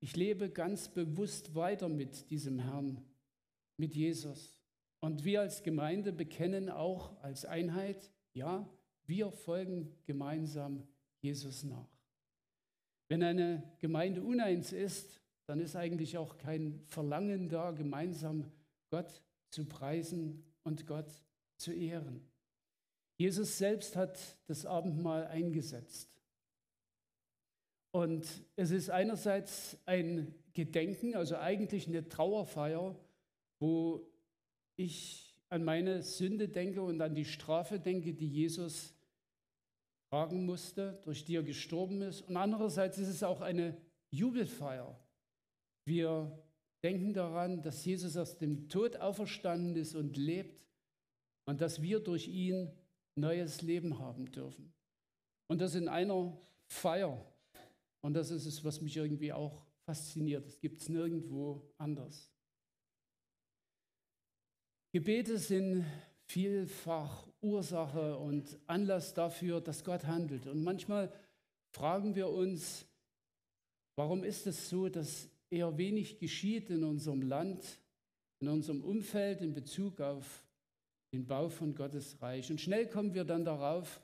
Ich 0.00 0.14
lebe 0.14 0.50
ganz 0.50 0.88
bewusst 0.88 1.54
weiter 1.54 1.88
mit 1.88 2.30
diesem 2.30 2.58
Herrn, 2.58 3.02
mit 3.76 3.94
Jesus. 3.94 4.54
Und 5.00 5.24
wir 5.24 5.40
als 5.40 5.62
Gemeinde 5.62 6.12
bekennen 6.12 6.68
auch 6.68 7.20
als 7.22 7.44
Einheit, 7.44 8.10
ja, 8.34 8.68
wir 9.06 9.32
folgen 9.32 9.94
gemeinsam 10.04 10.86
Jesus 11.20 11.64
nach. 11.64 11.88
Wenn 13.08 13.22
eine 13.22 13.62
Gemeinde 13.78 14.22
uneins 14.22 14.72
ist, 14.72 15.20
dann 15.46 15.60
ist 15.60 15.76
eigentlich 15.76 16.18
auch 16.18 16.38
kein 16.38 16.80
Verlangen 16.86 17.48
da, 17.48 17.70
gemeinsam 17.70 18.50
Gott 18.90 19.22
zu 19.50 19.64
preisen 19.64 20.44
und 20.64 20.86
Gott 20.86 21.10
zu 21.56 21.72
ehren. 21.72 22.28
Jesus 23.16 23.56
selbst 23.56 23.96
hat 23.96 24.18
das 24.46 24.66
Abendmahl 24.66 25.26
eingesetzt. 25.26 26.10
Und 27.92 28.26
es 28.56 28.70
ist 28.70 28.90
einerseits 28.90 29.78
ein 29.86 30.34
Gedenken, 30.52 31.14
also 31.14 31.36
eigentlich 31.36 31.88
eine 31.88 32.08
Trauerfeier, 32.08 32.94
wo 33.58 34.06
ich 34.76 35.34
an 35.48 35.64
meine 35.64 36.02
Sünde 36.02 36.48
denke 36.48 36.82
und 36.82 37.00
an 37.00 37.14
die 37.14 37.24
Strafe 37.24 37.78
denke, 37.78 38.12
die 38.12 38.28
Jesus 38.28 38.94
tragen 40.10 40.44
musste, 40.44 41.00
durch 41.04 41.24
die 41.24 41.36
er 41.36 41.42
gestorben 41.42 42.02
ist. 42.02 42.20
Und 42.22 42.36
andererseits 42.36 42.98
ist 42.98 43.08
es 43.08 43.22
auch 43.22 43.40
eine 43.40 43.76
Jubelfeier. 44.10 44.98
Wir 45.86 46.44
denken 46.82 47.14
daran, 47.14 47.62
dass 47.62 47.84
Jesus 47.84 48.16
aus 48.16 48.38
dem 48.38 48.68
Tod 48.68 48.96
auferstanden 48.96 49.76
ist 49.76 49.94
und 49.94 50.16
lebt 50.16 50.64
und 51.46 51.60
dass 51.60 51.80
wir 51.80 52.00
durch 52.00 52.28
ihn 52.28 52.70
neues 53.14 53.62
Leben 53.62 53.98
haben 53.98 54.30
dürfen. 54.30 54.72
Und 55.48 55.60
das 55.60 55.74
in 55.74 55.88
einer 55.88 56.36
Feier. 56.68 57.24
Und 58.02 58.14
das 58.14 58.30
ist 58.30 58.46
es, 58.46 58.64
was 58.64 58.80
mich 58.80 58.96
irgendwie 58.96 59.32
auch 59.32 59.64
fasziniert. 59.84 60.46
Das 60.46 60.60
gibt 60.60 60.82
es 60.82 60.88
nirgendwo 60.88 61.62
anders. 61.78 62.30
Gebete 64.92 65.38
sind 65.38 65.84
vielfach 66.28 67.28
Ursache 67.40 68.18
und 68.18 68.58
Anlass 68.66 69.14
dafür, 69.14 69.60
dass 69.60 69.84
Gott 69.84 70.04
handelt. 70.04 70.46
Und 70.46 70.64
manchmal 70.64 71.12
fragen 71.72 72.14
wir 72.14 72.28
uns, 72.28 72.86
warum 73.96 74.24
ist 74.24 74.46
es 74.46 74.68
so, 74.68 74.88
dass 74.88 75.28
eher 75.50 75.76
wenig 75.78 76.18
geschieht 76.18 76.70
in 76.70 76.84
unserem 76.84 77.22
Land, 77.22 77.80
in 78.40 78.48
unserem 78.48 78.82
Umfeld 78.82 79.40
in 79.40 79.54
Bezug 79.54 80.00
auf 80.00 80.44
den 81.12 81.26
Bau 81.26 81.48
von 81.48 81.74
Gottes 81.74 82.20
Reich. 82.20 82.50
Und 82.50 82.60
schnell 82.60 82.88
kommen 82.88 83.14
wir 83.14 83.24
dann 83.24 83.44
darauf, 83.44 84.00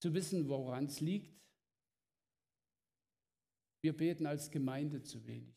zu 0.00 0.14
wissen, 0.14 0.48
woran 0.48 0.86
es 0.86 1.00
liegt. 1.00 1.38
Wir 3.82 3.96
beten 3.96 4.26
als 4.26 4.50
Gemeinde 4.50 5.02
zu 5.02 5.26
wenig 5.26 5.54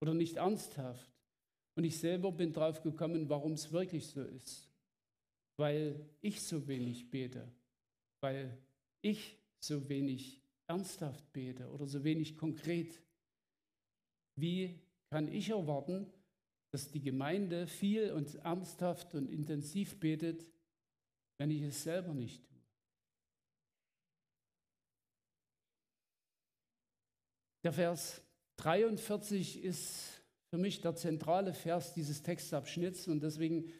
oder 0.00 0.14
nicht 0.14 0.36
ernsthaft. 0.36 1.10
Und 1.76 1.84
ich 1.84 1.98
selber 1.98 2.32
bin 2.32 2.52
drauf 2.52 2.82
gekommen, 2.82 3.28
warum 3.28 3.52
es 3.52 3.72
wirklich 3.72 4.08
so 4.08 4.22
ist. 4.22 4.68
Weil 5.56 6.08
ich 6.20 6.42
so 6.42 6.66
wenig 6.66 7.10
bete, 7.10 7.50
weil 8.20 8.58
ich 9.02 9.36
so 9.58 9.88
wenig 9.88 10.40
ernsthaft 10.66 11.32
bete 11.32 11.68
oder 11.70 11.86
so 11.86 12.02
wenig 12.04 12.36
konkret. 12.36 13.00
Wie 14.36 14.78
kann 15.10 15.28
ich 15.32 15.50
erwarten, 15.50 16.06
dass 16.72 16.90
die 16.90 17.02
Gemeinde 17.02 17.66
viel 17.66 18.12
und 18.12 18.34
ernsthaft 18.36 19.14
und 19.14 19.28
intensiv 19.28 19.98
betet, 19.98 20.46
wenn 21.38 21.50
ich 21.50 21.62
es 21.62 21.82
selber 21.82 22.14
nicht 22.14 22.46
tue? 22.46 22.60
Der 27.64 27.72
Vers 27.72 28.22
43 28.56 29.62
ist 29.62 30.22
für 30.50 30.58
mich 30.58 30.80
der 30.80 30.96
zentrale 30.96 31.52
Vers 31.52 31.94
dieses 31.94 32.22
Textabschnitts 32.22 33.08
und 33.08 33.22
deswegen 33.22 33.72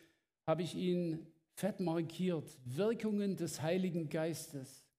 habe 0.46 0.62
ich 0.62 0.74
ihn 0.74 1.26
fett 1.54 1.80
markiert. 1.80 2.58
Wirkungen 2.64 3.36
des 3.36 3.60
Heiligen 3.62 4.08
Geistes. 4.08 4.89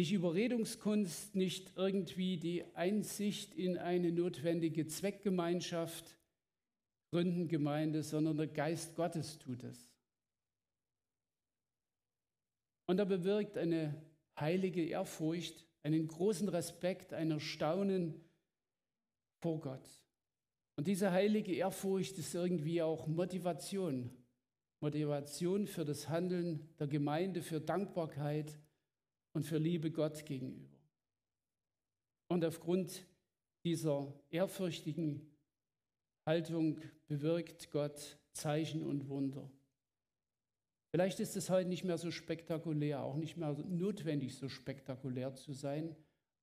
Nicht 0.00 0.12
Überredungskunst, 0.12 1.34
nicht 1.34 1.76
irgendwie 1.76 2.38
die 2.38 2.64
Einsicht 2.74 3.52
in 3.52 3.76
eine 3.76 4.10
notwendige 4.10 4.86
Zweckgemeinschaft, 4.86 6.16
Gründengemeinde, 7.12 8.02
sondern 8.02 8.38
der 8.38 8.46
Geist 8.46 8.96
Gottes 8.96 9.38
tut 9.38 9.62
es. 9.62 9.90
Und 12.86 12.98
er 12.98 13.04
bewirkt 13.04 13.58
eine 13.58 13.94
heilige 14.38 14.82
Ehrfurcht, 14.86 15.66
einen 15.82 16.08
großen 16.08 16.48
Respekt, 16.48 17.12
ein 17.12 17.32
Erstaunen 17.32 18.24
vor 19.42 19.60
Gott. 19.60 19.86
Und 20.76 20.86
diese 20.86 21.12
heilige 21.12 21.52
Ehrfurcht 21.54 22.16
ist 22.16 22.34
irgendwie 22.34 22.80
auch 22.80 23.06
Motivation. 23.06 24.08
Motivation 24.80 25.66
für 25.66 25.84
das 25.84 26.08
Handeln 26.08 26.70
der 26.78 26.86
Gemeinde, 26.86 27.42
für 27.42 27.60
Dankbarkeit 27.60 28.58
und 29.32 29.44
für 29.44 29.58
Liebe 29.58 29.90
Gott 29.90 30.24
gegenüber. 30.26 30.78
Und 32.28 32.44
aufgrund 32.44 33.06
dieser 33.64 34.12
ehrfürchtigen 34.30 35.30
Haltung 36.26 36.80
bewirkt 37.06 37.70
Gott 37.70 38.18
Zeichen 38.32 38.82
und 38.82 39.08
Wunder. 39.08 39.50
Vielleicht 40.90 41.20
ist 41.20 41.36
es 41.36 41.50
heute 41.50 41.68
nicht 41.68 41.84
mehr 41.84 41.98
so 41.98 42.10
spektakulär, 42.10 43.02
auch 43.02 43.16
nicht 43.16 43.36
mehr 43.36 43.52
notwendig, 43.52 44.36
so 44.36 44.48
spektakulär 44.48 45.34
zu 45.34 45.52
sein, 45.52 45.94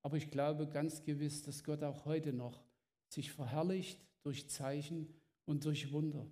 aber 0.02 0.16
ich 0.16 0.30
glaube 0.30 0.68
ganz 0.68 1.02
gewiss, 1.02 1.42
dass 1.42 1.64
Gott 1.64 1.82
auch 1.82 2.04
heute 2.04 2.32
noch 2.32 2.62
sich 3.08 3.30
verherrlicht 3.32 4.00
durch 4.22 4.48
Zeichen 4.48 5.14
und 5.44 5.64
durch 5.64 5.92
Wunder. 5.92 6.30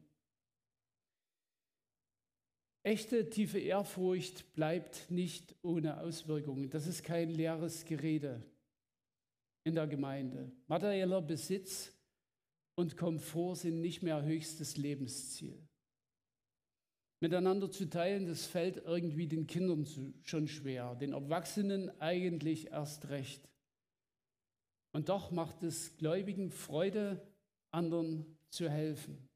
Echte 2.87 3.29
tiefe 3.29 3.59
Ehrfurcht 3.59 4.53
bleibt 4.55 5.11
nicht 5.11 5.57
ohne 5.63 6.01
Auswirkungen. 6.01 6.71
Das 6.71 6.87
ist 6.87 7.03
kein 7.03 7.31
leeres 7.31 7.85
Gerede 7.85 8.41
in 9.65 9.75
der 9.75 9.89
Gemeinde. 9.89 10.53
Materieller 10.69 11.21
Besitz 11.21 11.93
und 12.77 12.97
Komfort 12.97 13.57
sind 13.57 13.81
nicht 13.81 14.05
mehr 14.05 14.23
höchstes 14.23 14.77
Lebensziel. 14.77 15.59
Miteinander 17.19 17.73
zu 17.73 17.91
teilen, 17.91 18.29
das 18.29 18.47
fällt 18.47 18.77
irgendwie 18.77 19.27
den 19.27 19.49
Kindern 19.49 19.85
schon 20.23 20.47
schwer, 20.47 20.95
den 20.95 21.13
Erwachsenen 21.13 21.91
eigentlich 22.01 22.69
erst 22.69 23.09
recht. 23.09 23.49
Und 24.93 25.09
doch 25.09 25.33
macht 25.33 25.65
es 25.65 25.97
Gläubigen 25.97 26.53
Freude, 26.53 27.21
anderen 27.73 28.39
zu 28.49 28.71
helfen. 28.71 29.29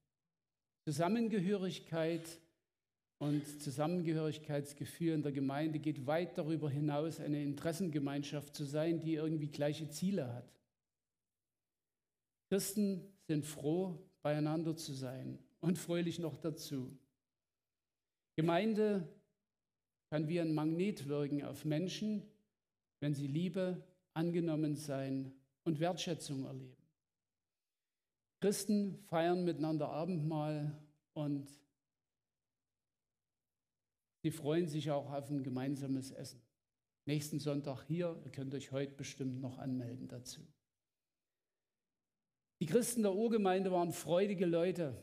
Zusammengehörigkeit 0.84 2.40
und 3.20 3.60
Zusammengehörigkeitsgefühl 3.60 5.12
in 5.12 5.22
der 5.22 5.30
Gemeinde 5.30 5.78
geht 5.78 6.06
weit 6.06 6.38
darüber 6.38 6.70
hinaus, 6.70 7.20
eine 7.20 7.42
Interessengemeinschaft 7.42 8.56
zu 8.56 8.64
sein, 8.64 8.98
die 8.98 9.14
irgendwie 9.14 9.48
gleiche 9.48 9.90
Ziele 9.90 10.32
hat. 10.32 10.50
Christen 12.48 13.02
sind 13.26 13.44
froh, 13.44 13.98
beieinander 14.22 14.74
zu 14.74 14.94
sein 14.94 15.38
und 15.60 15.78
fröhlich 15.78 16.18
noch 16.18 16.38
dazu. 16.38 16.96
Gemeinde 18.36 19.06
kann 20.08 20.26
wie 20.26 20.40
ein 20.40 20.54
Magnet 20.54 21.06
wirken 21.06 21.44
auf 21.44 21.66
Menschen, 21.66 22.22
wenn 23.00 23.12
sie 23.14 23.26
Liebe, 23.26 23.84
angenommen 24.14 24.76
sein 24.76 25.30
und 25.64 25.78
Wertschätzung 25.78 26.46
erleben. 26.46 26.76
Christen 28.40 28.98
feiern 29.04 29.44
miteinander 29.44 29.90
Abendmahl 29.90 30.74
und 31.12 31.46
sie 34.22 34.30
freuen 34.30 34.66
sich 34.66 34.90
auch 34.90 35.12
auf 35.12 35.30
ein 35.30 35.42
gemeinsames 35.42 36.10
Essen. 36.10 36.40
Nächsten 37.06 37.40
Sonntag 37.40 37.84
hier, 37.86 38.20
ihr 38.24 38.30
könnt 38.30 38.54
euch 38.54 38.72
heute 38.72 38.94
bestimmt 38.94 39.40
noch 39.40 39.58
anmelden 39.58 40.08
dazu. 40.08 40.46
Die 42.60 42.66
Christen 42.66 43.02
der 43.02 43.14
Urgemeinde 43.14 43.72
waren 43.72 43.92
freudige 43.92 44.46
Leute 44.46 45.02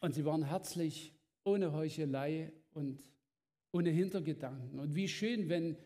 und 0.00 0.14
sie 0.14 0.24
waren 0.24 0.44
herzlich, 0.44 1.14
ohne 1.44 1.72
Heuchelei 1.72 2.52
und 2.72 3.02
ohne 3.72 3.90
Hintergedanken. 3.90 4.78
Und 4.78 4.94
wie 4.94 5.08
schön, 5.08 5.48
wenn 5.48 5.76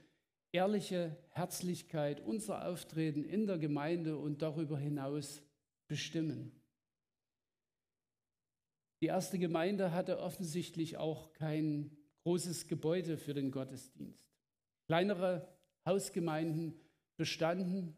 ehrliche 0.52 1.16
Herzlichkeit 1.30 2.20
unser 2.20 2.66
Auftreten 2.66 3.24
in 3.24 3.46
der 3.46 3.58
Gemeinde 3.58 4.16
und 4.16 4.42
darüber 4.42 4.78
hinaus 4.78 5.42
bestimmen. 5.88 6.52
Die 9.00 9.06
erste 9.06 9.38
Gemeinde 9.38 9.92
hatte 9.92 10.18
offensichtlich 10.18 10.96
auch 10.96 11.32
kein 11.32 11.97
großes 12.28 12.66
Gebäude 12.66 13.16
für 13.16 13.32
den 13.32 13.50
Gottesdienst. 13.50 14.22
Kleinere 14.86 15.48
Hausgemeinden 15.86 16.78
bestanden. 17.16 17.96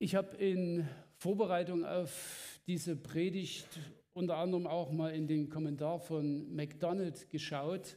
Ich 0.00 0.16
habe 0.16 0.36
in 0.38 0.84
Vorbereitung 1.18 1.84
auf 1.84 2.58
diese 2.66 2.96
Predigt 2.96 3.78
unter 4.12 4.38
anderem 4.38 4.66
auch 4.66 4.90
mal 4.90 5.14
in 5.14 5.28
den 5.28 5.50
Kommentar 5.50 6.00
von 6.00 6.52
MacDonald 6.52 7.30
geschaut, 7.30 7.96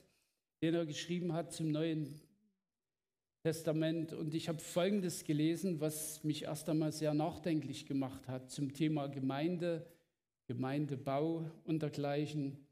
den 0.61 0.75
er 0.75 0.85
geschrieben 0.85 1.33
hat 1.33 1.53
zum 1.53 1.71
Neuen 1.71 2.21
Testament 3.41 4.13
und 4.13 4.35
ich 4.35 4.47
habe 4.47 4.59
Folgendes 4.59 5.23
gelesen, 5.23 5.81
was 5.81 6.23
mich 6.23 6.43
erst 6.43 6.69
einmal 6.69 6.91
sehr 6.91 7.15
nachdenklich 7.15 7.87
gemacht 7.87 8.27
hat 8.27 8.51
zum 8.51 8.75
Thema 8.75 9.07
Gemeinde, 9.07 9.87
Gemeindebau 10.45 11.49
und 11.63 11.81
dergleichen. 11.81 12.66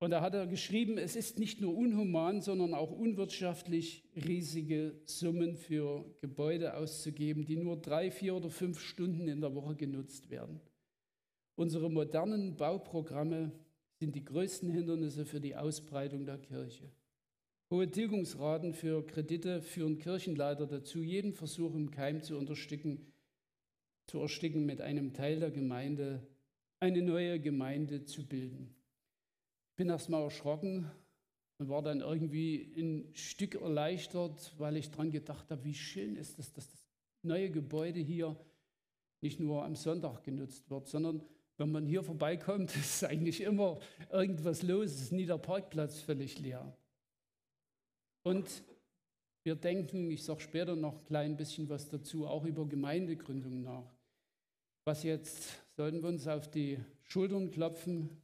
Und 0.00 0.10
da 0.10 0.20
hat 0.20 0.34
er 0.34 0.46
geschrieben, 0.46 0.96
es 0.96 1.16
ist 1.16 1.40
nicht 1.40 1.60
nur 1.60 1.76
unhuman, 1.76 2.40
sondern 2.40 2.72
auch 2.72 2.92
unwirtschaftlich, 2.92 4.04
riesige 4.14 4.94
Summen 5.04 5.56
für 5.56 6.04
Gebäude 6.20 6.74
auszugeben, 6.76 7.44
die 7.44 7.56
nur 7.56 7.80
drei, 7.80 8.12
vier 8.12 8.36
oder 8.36 8.48
fünf 8.48 8.78
Stunden 8.78 9.26
in 9.26 9.40
der 9.40 9.54
Woche 9.56 9.74
genutzt 9.74 10.30
werden. 10.30 10.60
Unsere 11.56 11.90
modernen 11.90 12.56
Bauprogramme 12.56 13.50
sind 13.98 14.14
die 14.14 14.24
größten 14.24 14.70
Hindernisse 14.70 15.24
für 15.24 15.40
die 15.40 15.56
Ausbreitung 15.56 16.24
der 16.24 16.38
Kirche. 16.38 16.88
Hohe 17.70 17.90
Tilgungsraten 17.90 18.74
für 18.74 19.04
Kredite 19.04 19.60
führen 19.60 19.98
Kirchenleiter 19.98 20.68
dazu, 20.68 21.02
jeden 21.02 21.32
Versuch 21.32 21.74
im 21.74 21.90
Keim 21.90 22.22
zu 22.22 22.38
untersticken, 22.38 23.12
zu 24.06 24.20
ersticken, 24.20 24.64
mit 24.64 24.80
einem 24.80 25.12
Teil 25.12 25.40
der 25.40 25.50
Gemeinde 25.50 26.22
eine 26.78 27.02
neue 27.02 27.40
Gemeinde 27.40 28.04
zu 28.04 28.24
bilden. 28.24 28.77
Bin 29.78 29.90
erst 29.90 30.08
mal 30.08 30.24
erschrocken 30.24 30.90
und 31.58 31.68
war 31.68 31.82
dann 31.82 32.00
irgendwie 32.00 32.74
ein 32.76 33.14
Stück 33.14 33.54
erleichtert, 33.54 34.52
weil 34.58 34.76
ich 34.76 34.90
daran 34.90 35.12
gedacht 35.12 35.52
habe, 35.52 35.62
wie 35.62 35.74
schön 35.74 36.16
ist 36.16 36.36
es, 36.40 36.52
dass 36.52 36.68
das 36.68 36.84
neue 37.22 37.48
Gebäude 37.48 38.00
hier 38.00 38.36
nicht 39.20 39.38
nur 39.38 39.64
am 39.64 39.76
Sonntag 39.76 40.24
genutzt 40.24 40.68
wird, 40.68 40.88
sondern 40.88 41.22
wenn 41.58 41.70
man 41.70 41.86
hier 41.86 42.02
vorbeikommt, 42.02 42.74
ist 42.76 43.04
eigentlich 43.04 43.40
immer 43.40 43.78
irgendwas 44.10 44.64
los, 44.64 45.00
ist 45.00 45.12
nie 45.12 45.26
der 45.26 45.38
Parkplatz 45.38 46.00
völlig 46.00 46.40
leer. 46.40 46.76
Und 48.24 48.64
wir 49.44 49.54
denken, 49.54 50.10
ich 50.10 50.24
sage 50.24 50.40
später 50.40 50.74
noch 50.74 50.98
ein 50.98 51.04
klein 51.04 51.36
bisschen 51.36 51.68
was 51.68 51.88
dazu, 51.88 52.26
auch 52.26 52.44
über 52.44 52.66
Gemeindegründung 52.66 53.62
nach. 53.62 53.94
Was 54.84 55.04
jetzt 55.04 55.62
sollten 55.76 56.02
wir 56.02 56.08
uns 56.08 56.26
auf 56.26 56.50
die 56.50 56.80
Schultern 57.04 57.52
klopfen 57.52 58.20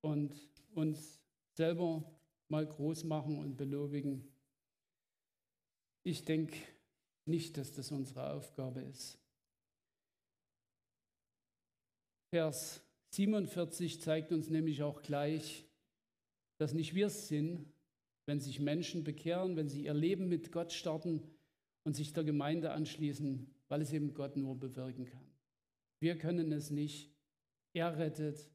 und 0.00 0.34
uns 0.74 1.20
selber 1.54 2.04
mal 2.48 2.66
groß 2.66 3.04
machen 3.04 3.38
und 3.38 3.56
belobigen? 3.56 4.26
Ich 6.02 6.24
denke 6.24 6.56
nicht, 7.26 7.56
dass 7.56 7.72
das 7.72 7.90
unsere 7.90 8.32
Aufgabe 8.32 8.80
ist. 8.80 9.18
Vers 12.30 12.82
47 13.10 14.00
zeigt 14.00 14.32
uns 14.32 14.50
nämlich 14.50 14.82
auch 14.82 15.02
gleich, 15.02 15.64
dass 16.58 16.74
nicht 16.74 16.94
wir 16.94 17.06
es 17.06 17.28
sind, 17.28 17.66
wenn 18.26 18.40
sich 18.40 18.60
Menschen 18.60 19.04
bekehren, 19.04 19.56
wenn 19.56 19.68
sie 19.68 19.84
ihr 19.84 19.94
Leben 19.94 20.28
mit 20.28 20.52
Gott 20.52 20.72
starten 20.72 21.22
und 21.84 21.94
sich 21.94 22.12
der 22.12 22.24
Gemeinde 22.24 22.72
anschließen, 22.72 23.50
weil 23.68 23.80
es 23.80 23.92
eben 23.92 24.12
Gott 24.12 24.36
nur 24.36 24.58
bewirken 24.58 25.06
kann. 25.06 25.26
Wir 26.00 26.18
können 26.18 26.52
es 26.52 26.70
nicht. 26.70 27.10
Er 27.72 27.96
rettet 27.96 28.50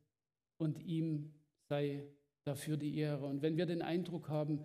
und 0.63 0.80
ihm 0.80 1.34
sei 1.69 2.08
dafür 2.43 2.78
die 2.78 2.97
Ehre. 2.97 3.26
Und 3.26 3.41
wenn 3.41 3.58
wir 3.58 3.65
den 3.65 3.82
Eindruck 3.82 4.30
haben, 4.30 4.60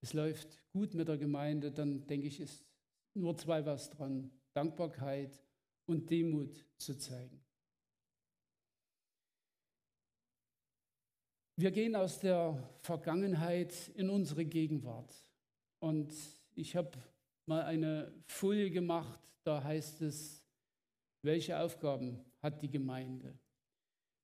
es 0.00 0.12
läuft 0.12 0.62
gut 0.72 0.94
mit 0.94 1.08
der 1.08 1.16
Gemeinde, 1.16 1.72
dann 1.72 2.06
denke 2.06 2.26
ich, 2.26 2.40
ist 2.40 2.64
nur 3.14 3.36
zwei 3.36 3.64
was 3.64 3.90
dran. 3.90 4.30
Dankbarkeit 4.52 5.42
und 5.86 6.10
Demut 6.10 6.64
zu 6.76 6.96
zeigen. 6.96 7.40
Wir 11.56 11.70
gehen 11.72 11.96
aus 11.96 12.20
der 12.20 12.62
Vergangenheit 12.78 13.74
in 13.96 14.10
unsere 14.10 14.44
Gegenwart. 14.44 15.12
Und 15.80 16.14
ich 16.54 16.76
habe 16.76 16.92
mal 17.46 17.62
eine 17.62 18.12
Folie 18.26 18.70
gemacht, 18.70 19.18
da 19.42 19.62
heißt 19.64 20.02
es, 20.02 20.44
welche 21.22 21.58
Aufgaben 21.58 22.24
hat 22.40 22.62
die 22.62 22.70
Gemeinde? 22.70 23.36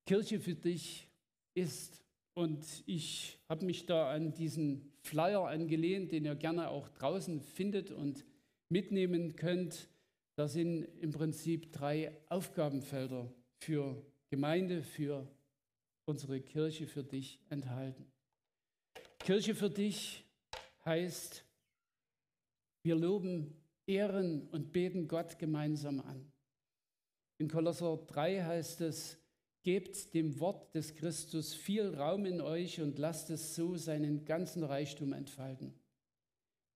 Kirche 0.07 0.39
für 0.39 0.55
dich 0.55 1.09
ist, 1.55 2.05
und 2.37 2.67
ich 2.87 3.39
habe 3.49 3.65
mich 3.65 3.87
da 3.87 4.11
an 4.11 4.35
diesen 4.35 4.93
Flyer 5.03 5.47
angelehnt, 5.47 6.11
den 6.11 6.25
ihr 6.25 6.35
gerne 6.35 6.69
auch 6.69 6.89
draußen 6.89 7.41
findet 7.41 7.93
und 7.93 8.25
mitnehmen 8.69 9.37
könnt. 9.37 9.89
Da 10.37 10.49
sind 10.49 10.83
im 11.01 11.13
Prinzip 11.13 11.73
drei 11.73 12.13
Aufgabenfelder 12.29 13.33
für 13.61 14.05
Gemeinde, 14.31 14.83
für 14.83 15.29
unsere 16.07 16.41
Kirche 16.41 16.89
für 16.89 17.05
dich 17.05 17.39
enthalten. 17.51 18.05
Kirche 19.21 19.55
für 19.55 19.71
dich 19.71 20.25
heißt, 20.85 21.45
wir 22.83 22.97
loben, 22.97 23.57
ehren 23.87 24.49
und 24.49 24.73
beten 24.73 25.07
Gott 25.07 25.39
gemeinsam 25.39 26.01
an. 26.01 26.33
In 27.39 27.49
Kolosser 27.49 27.97
3 27.97 28.43
heißt 28.43 28.81
es, 28.83 29.19
gebt 29.65 30.15
dem 30.15 30.39
Wort 30.39 30.75
des 30.75 30.95
Christus 30.95 31.55
viel 31.55 31.95
Raum 31.95 32.27
in 32.27 32.41
euch 32.41 32.81
und 32.81 32.99
lasst 32.99 33.31
es 33.31 33.57
so 33.57 33.77
seinen 33.77 34.25
ganzen 34.25 34.63
Reichtum 34.63 35.13
entfalten. 35.13 35.75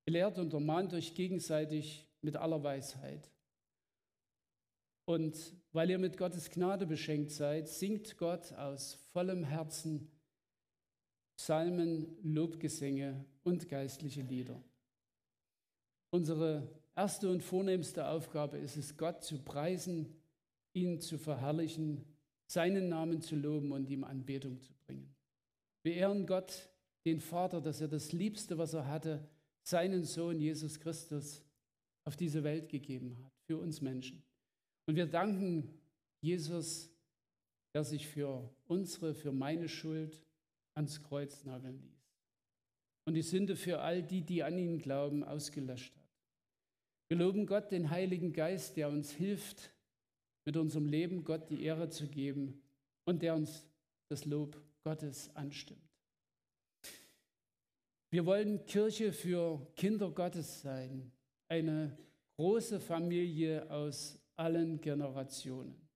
Lehrt 0.07 0.39
und 0.39 0.55
ermahnt 0.55 0.95
euch 0.95 1.15
gegenseitig 1.15 2.09
mit 2.23 2.37
aller 2.37 2.63
Weisheit. 2.65 3.31
Und 5.05 5.37
weil 5.73 5.91
ihr 5.91 5.99
mit 5.99 6.17
Gottes 6.17 6.51
Gnade 6.51 6.87
beschenkt 6.87 7.31
seid, 7.31 7.69
singt 7.69 8.17
Gott 8.17 8.53
aus 8.55 8.95
vollem 9.13 9.45
Herzen 9.45 10.11
Psalmen, 11.37 12.17
Lobgesänge 12.23 13.25
und 13.45 13.69
geistliche 13.69 14.23
Lieder. 14.23 14.63
Unsere 16.11 16.69
erste 16.97 17.31
und 17.31 17.43
vornehmste 17.43 18.09
Aufgabe 18.09 18.59
ist 18.59 18.77
es, 18.77 18.97
Gott 18.97 19.23
zu 19.23 19.39
preisen, 19.45 20.21
ihn 20.73 21.01
zu 21.01 21.17
verherrlichen, 21.17 22.05
seinen 22.51 22.89
Namen 22.89 23.21
zu 23.21 23.37
loben 23.37 23.73
und 23.73 23.89
ihm 23.89 24.05
Anbetung 24.05 24.61
zu 24.61 24.73
bringen. 24.87 25.15
Wir 25.85 25.95
ehren 25.95 26.27
Gott, 26.27 26.71
den 27.05 27.21
Vater, 27.21 27.61
dass 27.61 27.81
er 27.81 27.89
das 27.89 28.13
Liebste, 28.13 28.59
was 28.59 28.75
er 28.75 28.87
hatte, 28.87 29.29
seinen 29.63 30.05
Sohn 30.05 30.41
Jesus 30.41 30.81
Christus 30.81 31.45
auf 32.05 32.17
diese 32.17 32.43
Welt 32.43 32.69
gegeben 32.69 33.17
hat, 33.23 33.33
für 33.47 33.59
uns 33.59 33.81
Menschen. 33.81 34.23
Und 34.87 34.97
wir 34.97 35.07
danken 35.07 35.79
Jesus, 36.21 36.91
der 37.75 37.85
sich 37.85 38.07
für 38.07 38.51
unsere, 38.67 39.15
für 39.15 39.31
meine 39.33 39.69
Schuld 39.69 40.25
ans 40.75 41.03
Kreuz 41.03 41.45
nageln 41.45 41.81
ließ 41.81 41.99
und 43.09 43.15
die 43.15 43.23
Sünde 43.23 43.57
für 43.57 43.81
all 43.81 44.03
die, 44.03 44.21
die 44.21 44.43
an 44.43 44.59
ihn 44.59 44.79
glauben, 44.79 45.25
ausgelöscht 45.25 45.97
hat. 45.97 46.11
Wir 47.09 47.17
loben 47.17 47.47
Gott, 47.47 47.71
den 47.73 47.89
Heiligen 47.89 48.35
Geist, 48.35 48.77
der 48.77 48.91
uns 48.91 49.11
hilft, 49.11 49.71
mit 50.49 50.57
unserem 50.57 50.87
Leben 50.87 51.25
Gott 51.25 51.51
die 51.51 51.63
Ehre 51.63 51.91
zu 51.91 52.09
geben 52.09 52.63
und 53.05 53.21
der 53.21 53.35
uns 53.35 53.67
das 54.09 54.25
Lob 54.25 54.59
Gottes 54.83 55.29
anstimmt. 55.37 55.87
Wir 58.11 58.25
wollen 58.25 58.65
Kirche 58.65 59.13
für 59.13 59.71
Kinder 59.77 60.11
Gottes 60.11 60.63
sein, 60.63 61.13
eine 61.49 61.99
große 62.39 62.81
Familie 62.81 63.71
aus 63.71 64.19
allen 64.37 64.81
Generationen. 64.81 65.87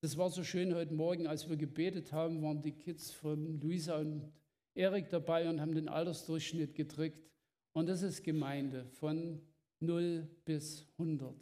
Das 0.00 0.16
war 0.16 0.28
so 0.30 0.42
schön 0.42 0.74
heute 0.74 0.94
Morgen, 0.94 1.28
als 1.28 1.48
wir 1.48 1.56
gebetet 1.56 2.12
haben, 2.12 2.42
waren 2.42 2.60
die 2.60 2.72
Kids 2.72 3.12
von 3.12 3.60
Luisa 3.60 4.00
und 4.00 4.32
Erik 4.74 5.08
dabei 5.08 5.48
und 5.48 5.60
haben 5.60 5.76
den 5.76 5.88
Altersdurchschnitt 5.88 6.74
gedrückt. 6.74 7.30
Und 7.74 7.88
das 7.88 8.02
ist 8.02 8.24
Gemeinde 8.24 8.86
von 8.86 9.40
0 9.78 10.28
bis 10.44 10.84
100. 10.98 11.32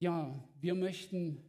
Ja, 0.00 0.32
wir 0.60 0.74
möchten 0.74 1.42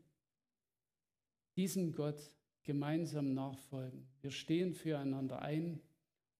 diesem 1.56 1.92
Gott 1.92 2.20
gemeinsam 2.64 3.34
nachfolgen. 3.34 4.08
Wir 4.22 4.32
stehen 4.32 4.74
füreinander 4.74 5.42
ein. 5.42 5.80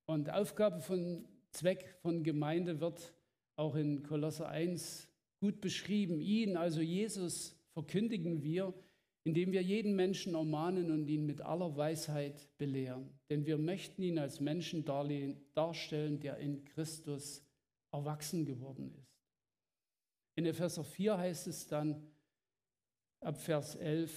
Und 0.06 0.32
Aufgabe 0.32 0.80
von 0.80 1.28
Zweck 1.52 1.96
von 2.02 2.24
Gemeinde 2.24 2.80
wird 2.80 3.14
auch 3.56 3.76
in 3.76 4.02
Kolosser 4.02 4.50
1 4.50 5.08
gut 5.40 5.62
beschrieben. 5.62 6.20
Ihn, 6.20 6.58
also 6.58 6.82
Jesus, 6.82 7.56
verkündigen 7.74 8.42
wir, 8.42 8.74
indem 9.24 9.52
wir 9.52 9.62
jeden 9.62 9.96
Menschen 9.96 10.34
ermahnen 10.34 10.90
und 10.90 11.08
ihn 11.08 11.28
mit 11.28 11.42
aller 11.42 11.76
Weisheit 11.78 12.48
belehren. 12.58 13.10
Denn 13.30 13.46
wir 13.46 13.58
möchten 13.60 14.02
ihn 14.02 14.18
als 14.18 14.40
Menschen 14.40 14.84
darstellen, 14.84 16.20
der 16.20 16.38
in 16.38 16.66
Christus 16.66 17.44
erwachsen 17.92 18.46
geworden 18.46 18.92
ist. 18.98 19.09
In 20.40 20.46
Epheser 20.46 20.86
4 20.86 21.18
heißt 21.18 21.48
es 21.48 21.68
dann 21.68 22.02
ab 23.20 23.42
Vers 23.42 23.76
11, 23.76 24.10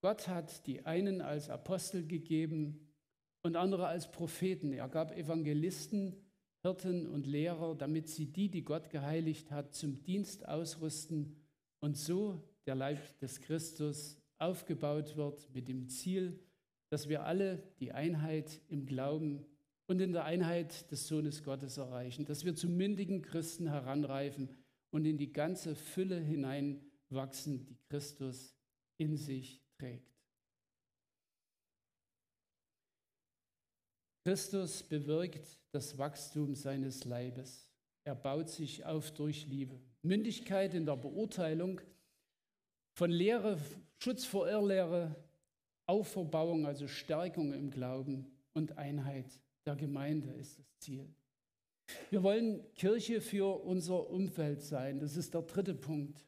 Gott 0.00 0.26
hat 0.26 0.66
die 0.66 0.86
einen 0.86 1.20
als 1.20 1.50
Apostel 1.50 2.06
gegeben 2.06 2.88
und 3.42 3.56
andere 3.56 3.86
als 3.86 4.10
Propheten. 4.10 4.72
Er 4.72 4.88
gab 4.88 5.14
Evangelisten, 5.14 6.16
Hirten 6.62 7.06
und 7.06 7.26
Lehrer, 7.26 7.74
damit 7.74 8.08
sie 8.08 8.32
die, 8.32 8.48
die 8.48 8.64
Gott 8.64 8.88
geheiligt 8.88 9.50
hat, 9.50 9.74
zum 9.74 10.02
Dienst 10.02 10.48
ausrüsten 10.48 11.36
und 11.80 11.98
so 11.98 12.42
der 12.64 12.74
Leib 12.74 13.18
des 13.18 13.42
Christus 13.42 14.16
aufgebaut 14.38 15.18
wird 15.18 15.46
mit 15.52 15.68
dem 15.68 15.90
Ziel, 15.90 16.40
dass 16.88 17.10
wir 17.10 17.24
alle 17.26 17.62
die 17.80 17.92
Einheit 17.92 18.62
im 18.68 18.86
Glauben 18.86 19.44
und 19.88 20.00
in 20.00 20.14
der 20.14 20.24
Einheit 20.24 20.90
des 20.90 21.06
Sohnes 21.06 21.44
Gottes 21.44 21.76
erreichen, 21.76 22.24
dass 22.24 22.46
wir 22.46 22.54
zu 22.54 22.66
mündigen 22.66 23.20
Christen 23.20 23.68
heranreifen 23.68 24.48
und 24.90 25.04
in 25.04 25.16
die 25.16 25.32
ganze 25.32 25.74
Fülle 25.74 26.18
hineinwachsen, 26.20 27.66
die 27.66 27.76
Christus 27.88 28.54
in 28.98 29.16
sich 29.16 29.62
trägt. 29.78 30.10
Christus 34.24 34.82
bewirkt 34.82 35.58
das 35.72 35.96
Wachstum 35.96 36.54
seines 36.54 37.04
Leibes. 37.04 37.68
Er 38.04 38.14
baut 38.14 38.50
sich 38.50 38.84
auf 38.84 39.12
durch 39.12 39.46
Liebe. 39.46 39.80
Mündigkeit 40.02 40.74
in 40.74 40.84
der 40.84 40.96
Beurteilung 40.96 41.80
von 42.92 43.10
Lehre, 43.10 43.58
Schutz 43.98 44.24
vor 44.24 44.48
Irrlehre, 44.48 45.16
Auferbauung, 45.86 46.66
also 46.66 46.86
Stärkung 46.86 47.52
im 47.52 47.70
Glauben 47.70 48.30
und 48.52 48.76
Einheit 48.78 49.40
der 49.66 49.76
Gemeinde 49.76 50.30
ist 50.32 50.58
das 50.58 50.78
Ziel. 50.78 51.08
Wir 52.10 52.22
wollen 52.22 52.62
Kirche 52.74 53.20
für 53.20 53.62
unser 53.64 54.08
Umfeld 54.10 54.62
sein. 54.62 55.00
Das 55.00 55.16
ist 55.16 55.34
der 55.34 55.42
dritte 55.42 55.74
Punkt. 55.74 56.24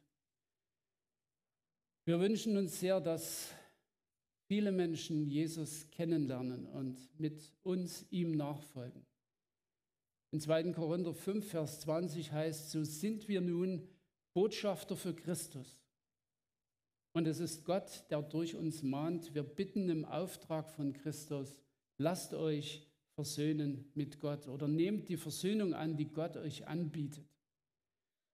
Wir 2.05 2.19
wünschen 2.19 2.57
uns 2.57 2.79
sehr, 2.79 2.99
dass 2.99 3.49
viele 4.47 4.71
Menschen 4.71 5.25
Jesus 5.25 5.89
kennenlernen 5.91 6.65
und 6.67 6.97
mit 7.19 7.53
uns 7.63 8.05
ihm 8.09 8.31
nachfolgen. 8.31 9.05
In 10.31 10.39
2. 10.39 10.73
Korinther 10.73 11.13
5, 11.13 11.47
Vers 11.47 11.81
20 11.81 12.31
heißt, 12.31 12.71
so 12.71 12.83
sind 12.83 13.27
wir 13.27 13.39
nun 13.39 13.87
Botschafter 14.33 14.97
für 14.97 15.13
Christus. 15.13 15.79
Und 17.13 17.27
es 17.27 17.39
ist 17.39 17.63
Gott, 17.63 18.03
der 18.09 18.21
durch 18.23 18.55
uns 18.55 18.81
mahnt. 18.81 19.35
Wir 19.35 19.43
bitten 19.43 19.89
im 19.89 20.03
Auftrag 20.03 20.71
von 20.71 20.93
Christus, 20.93 21.61
lasst 21.97 22.33
euch 22.33 22.87
versöhnen 23.15 23.85
mit 23.93 24.19
Gott 24.19 24.47
oder 24.47 24.67
nehmt 24.67 25.09
die 25.09 25.17
Versöhnung 25.17 25.73
an, 25.73 25.97
die 25.97 26.07
Gott 26.07 26.37
euch 26.37 26.67
anbietet. 26.67 27.25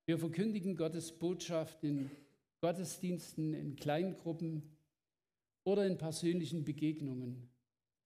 Wir 0.05 0.17
verkündigen 0.17 0.75
Gottes 0.75 1.11
Botschaft 1.11 1.83
in 1.83 2.09
Gottesdiensten, 2.61 3.53
in 3.53 3.75
Kleingruppen 3.75 4.63
oder 5.63 5.85
in 5.85 5.97
persönlichen 5.97 6.63
Begegnungen 6.63 7.49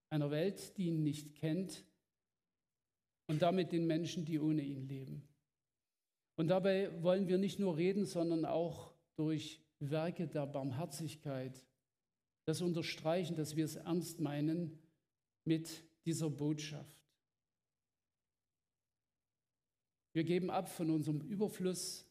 einer 0.09 0.29
Welt, 0.31 0.77
die 0.77 0.87
ihn 0.87 1.03
nicht 1.03 1.35
kennt 1.35 1.85
und 3.27 3.41
damit 3.41 3.71
den 3.71 3.87
Menschen, 3.87 4.25
die 4.25 4.39
ohne 4.39 4.61
ihn 4.61 4.87
leben. 4.87 5.23
Und 6.35 6.47
dabei 6.47 6.91
wollen 7.01 7.27
wir 7.27 7.37
nicht 7.37 7.59
nur 7.59 7.77
reden, 7.77 8.05
sondern 8.05 8.45
auch 8.45 8.93
durch 9.15 9.61
Werke 9.79 10.27
der 10.27 10.45
Barmherzigkeit 10.45 11.63
das 12.45 12.61
unterstreichen, 12.61 13.35
dass 13.35 13.55
wir 13.55 13.65
es 13.65 13.75
ernst 13.75 14.19
meinen 14.19 14.77
mit 15.45 15.83
dieser 16.05 16.29
Botschaft. 16.29 17.03
Wir 20.13 20.23
geben 20.23 20.49
ab 20.49 20.69
von 20.69 20.89
unserem 20.91 21.21
Überfluss 21.21 22.07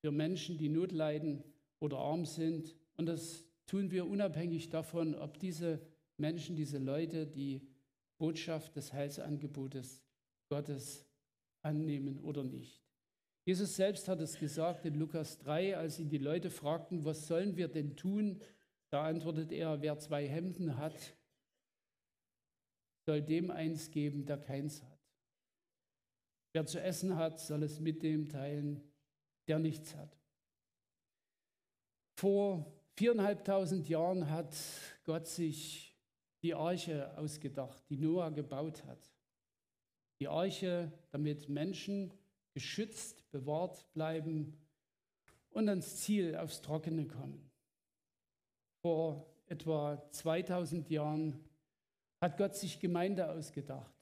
für 0.00 0.10
Menschen, 0.10 0.56
die 0.56 0.68
Not 0.68 0.92
leiden 0.92 1.44
oder 1.80 1.98
arm 1.98 2.24
sind. 2.24 2.74
Und 2.96 3.06
das 3.06 3.44
tun 3.66 3.90
wir 3.90 4.06
unabhängig 4.06 4.70
davon, 4.70 5.14
ob 5.14 5.38
diese 5.38 5.80
Menschen, 6.16 6.56
diese 6.56 6.78
Leute 6.78 7.26
die 7.26 7.60
Botschaft 8.16 8.74
des 8.76 8.92
Heilsangebotes 8.92 10.02
Gottes 10.48 11.04
annehmen 11.62 12.18
oder 12.20 12.42
nicht. 12.42 12.82
Jesus 13.44 13.76
selbst 13.76 14.08
hat 14.08 14.20
es 14.20 14.38
gesagt 14.38 14.84
in 14.84 14.94
Lukas 14.94 15.38
3, 15.38 15.76
als 15.76 15.98
ihn 15.98 16.08
die 16.08 16.18
Leute 16.18 16.50
fragten, 16.50 17.04
was 17.04 17.26
sollen 17.26 17.56
wir 17.56 17.68
denn 17.68 17.96
tun? 17.96 18.40
Da 18.90 19.04
antwortet 19.04 19.52
er, 19.52 19.80
wer 19.80 19.98
zwei 19.98 20.26
Hemden 20.26 20.76
hat, 20.76 21.16
soll 23.08 23.22
dem 23.22 23.50
eins 23.50 23.90
geben, 23.90 24.26
der 24.26 24.36
keins 24.36 24.82
hat. 24.82 25.00
Wer 26.52 26.66
zu 26.66 26.78
essen 26.78 27.16
hat, 27.16 27.40
soll 27.40 27.62
es 27.62 27.80
mit 27.80 28.02
dem 28.02 28.28
teilen, 28.28 28.82
der 29.46 29.58
nichts 29.58 29.94
hat. 29.94 30.14
Vor 32.18 32.70
viereinhalbtausend 32.96 33.88
Jahren 33.88 34.28
hat 34.28 34.54
Gott 35.04 35.26
sich 35.26 35.96
die 36.42 36.52
Arche 36.52 37.16
ausgedacht, 37.16 37.82
die 37.88 37.96
Noah 37.96 38.30
gebaut 38.30 38.84
hat. 38.84 39.10
Die 40.20 40.28
Arche, 40.28 40.92
damit 41.10 41.48
Menschen 41.48 42.12
geschützt, 42.52 43.24
bewahrt 43.30 43.90
bleiben 43.94 44.54
und 45.48 45.70
ans 45.70 45.96
Ziel, 45.96 46.36
aufs 46.36 46.60
Trockene 46.60 47.06
kommen. 47.06 47.50
Vor 48.82 49.34
etwa 49.46 50.06
2000 50.10 50.90
Jahren 50.90 51.47
hat 52.20 52.36
Gott 52.36 52.54
sich 52.56 52.80
Gemeinde 52.80 53.30
ausgedacht. 53.30 53.94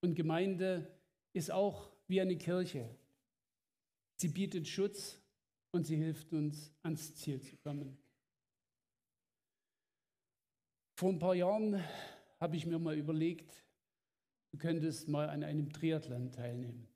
Und 0.00 0.14
Gemeinde 0.14 0.90
ist 1.32 1.50
auch 1.50 1.90
wie 2.06 2.20
eine 2.20 2.36
Kirche. 2.36 2.88
Sie 4.16 4.28
bietet 4.28 4.66
Schutz 4.66 5.20
und 5.72 5.84
sie 5.84 5.96
hilft 5.96 6.32
uns 6.32 6.72
ans 6.82 7.14
Ziel 7.16 7.40
zu 7.40 7.56
kommen. 7.58 7.98
Vor 10.96 11.10
ein 11.10 11.18
paar 11.18 11.34
Jahren 11.34 11.82
habe 12.40 12.56
ich 12.56 12.66
mir 12.66 12.78
mal 12.78 12.96
überlegt, 12.96 13.64
du 14.50 14.58
könntest 14.58 15.08
mal 15.08 15.28
an 15.28 15.44
einem 15.44 15.72
Triathlon 15.72 16.32
teilnehmen. 16.32 16.88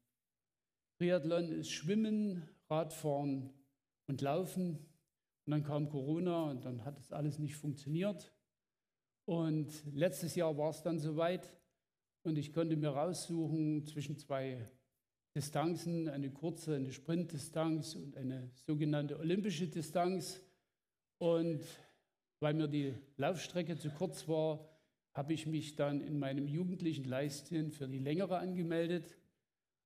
Triathlon 0.99 1.53
ist 1.53 1.71
Schwimmen, 1.71 2.49
Radfahren 2.69 3.51
und 4.07 4.21
Laufen. 4.21 4.79
Und 5.45 5.51
dann 5.51 5.65
kam 5.65 5.89
Corona 5.89 6.51
und 6.51 6.65
dann 6.65 6.85
hat 6.85 6.99
das 6.99 7.13
alles 7.13 7.39
nicht 7.39 7.57
funktioniert. 7.57 8.33
Und 9.25 9.71
letztes 9.93 10.35
Jahr 10.35 10.57
war 10.57 10.71
es 10.71 10.83
dann 10.83 10.99
soweit 10.99 11.49
und 12.25 12.39
ich 12.39 12.53
konnte 12.53 12.77
mir 12.77 12.91
raussuchen 12.91 13.85
zwischen 13.85 14.17
zwei 14.17 14.69
Distanzen, 15.35 16.09
eine 16.09 16.31
kurze, 16.31 16.77
eine 16.77 16.93
Sprintdistanz 16.93 17.95
und 17.95 18.17
eine 18.17 18.51
sogenannte 18.67 19.19
olympische 19.19 19.67
Distanz. 19.67 20.41
Und 21.19 21.63
weil 22.41 22.55
mir 22.55 22.69
die 22.69 22.95
Laufstrecke 23.17 23.77
zu 23.77 23.91
kurz 23.91 24.29
war, 24.29 24.69
habe 25.15 25.33
ich 25.33 25.47
mich 25.47 25.77
dann 25.77 26.01
in 26.01 26.19
meinem 26.19 26.47
jugendlichen 26.49 27.05
Leistchen 27.05 27.71
für 27.71 27.89
die 27.89 27.99
längere 27.99 28.39
angemeldet. 28.39 29.17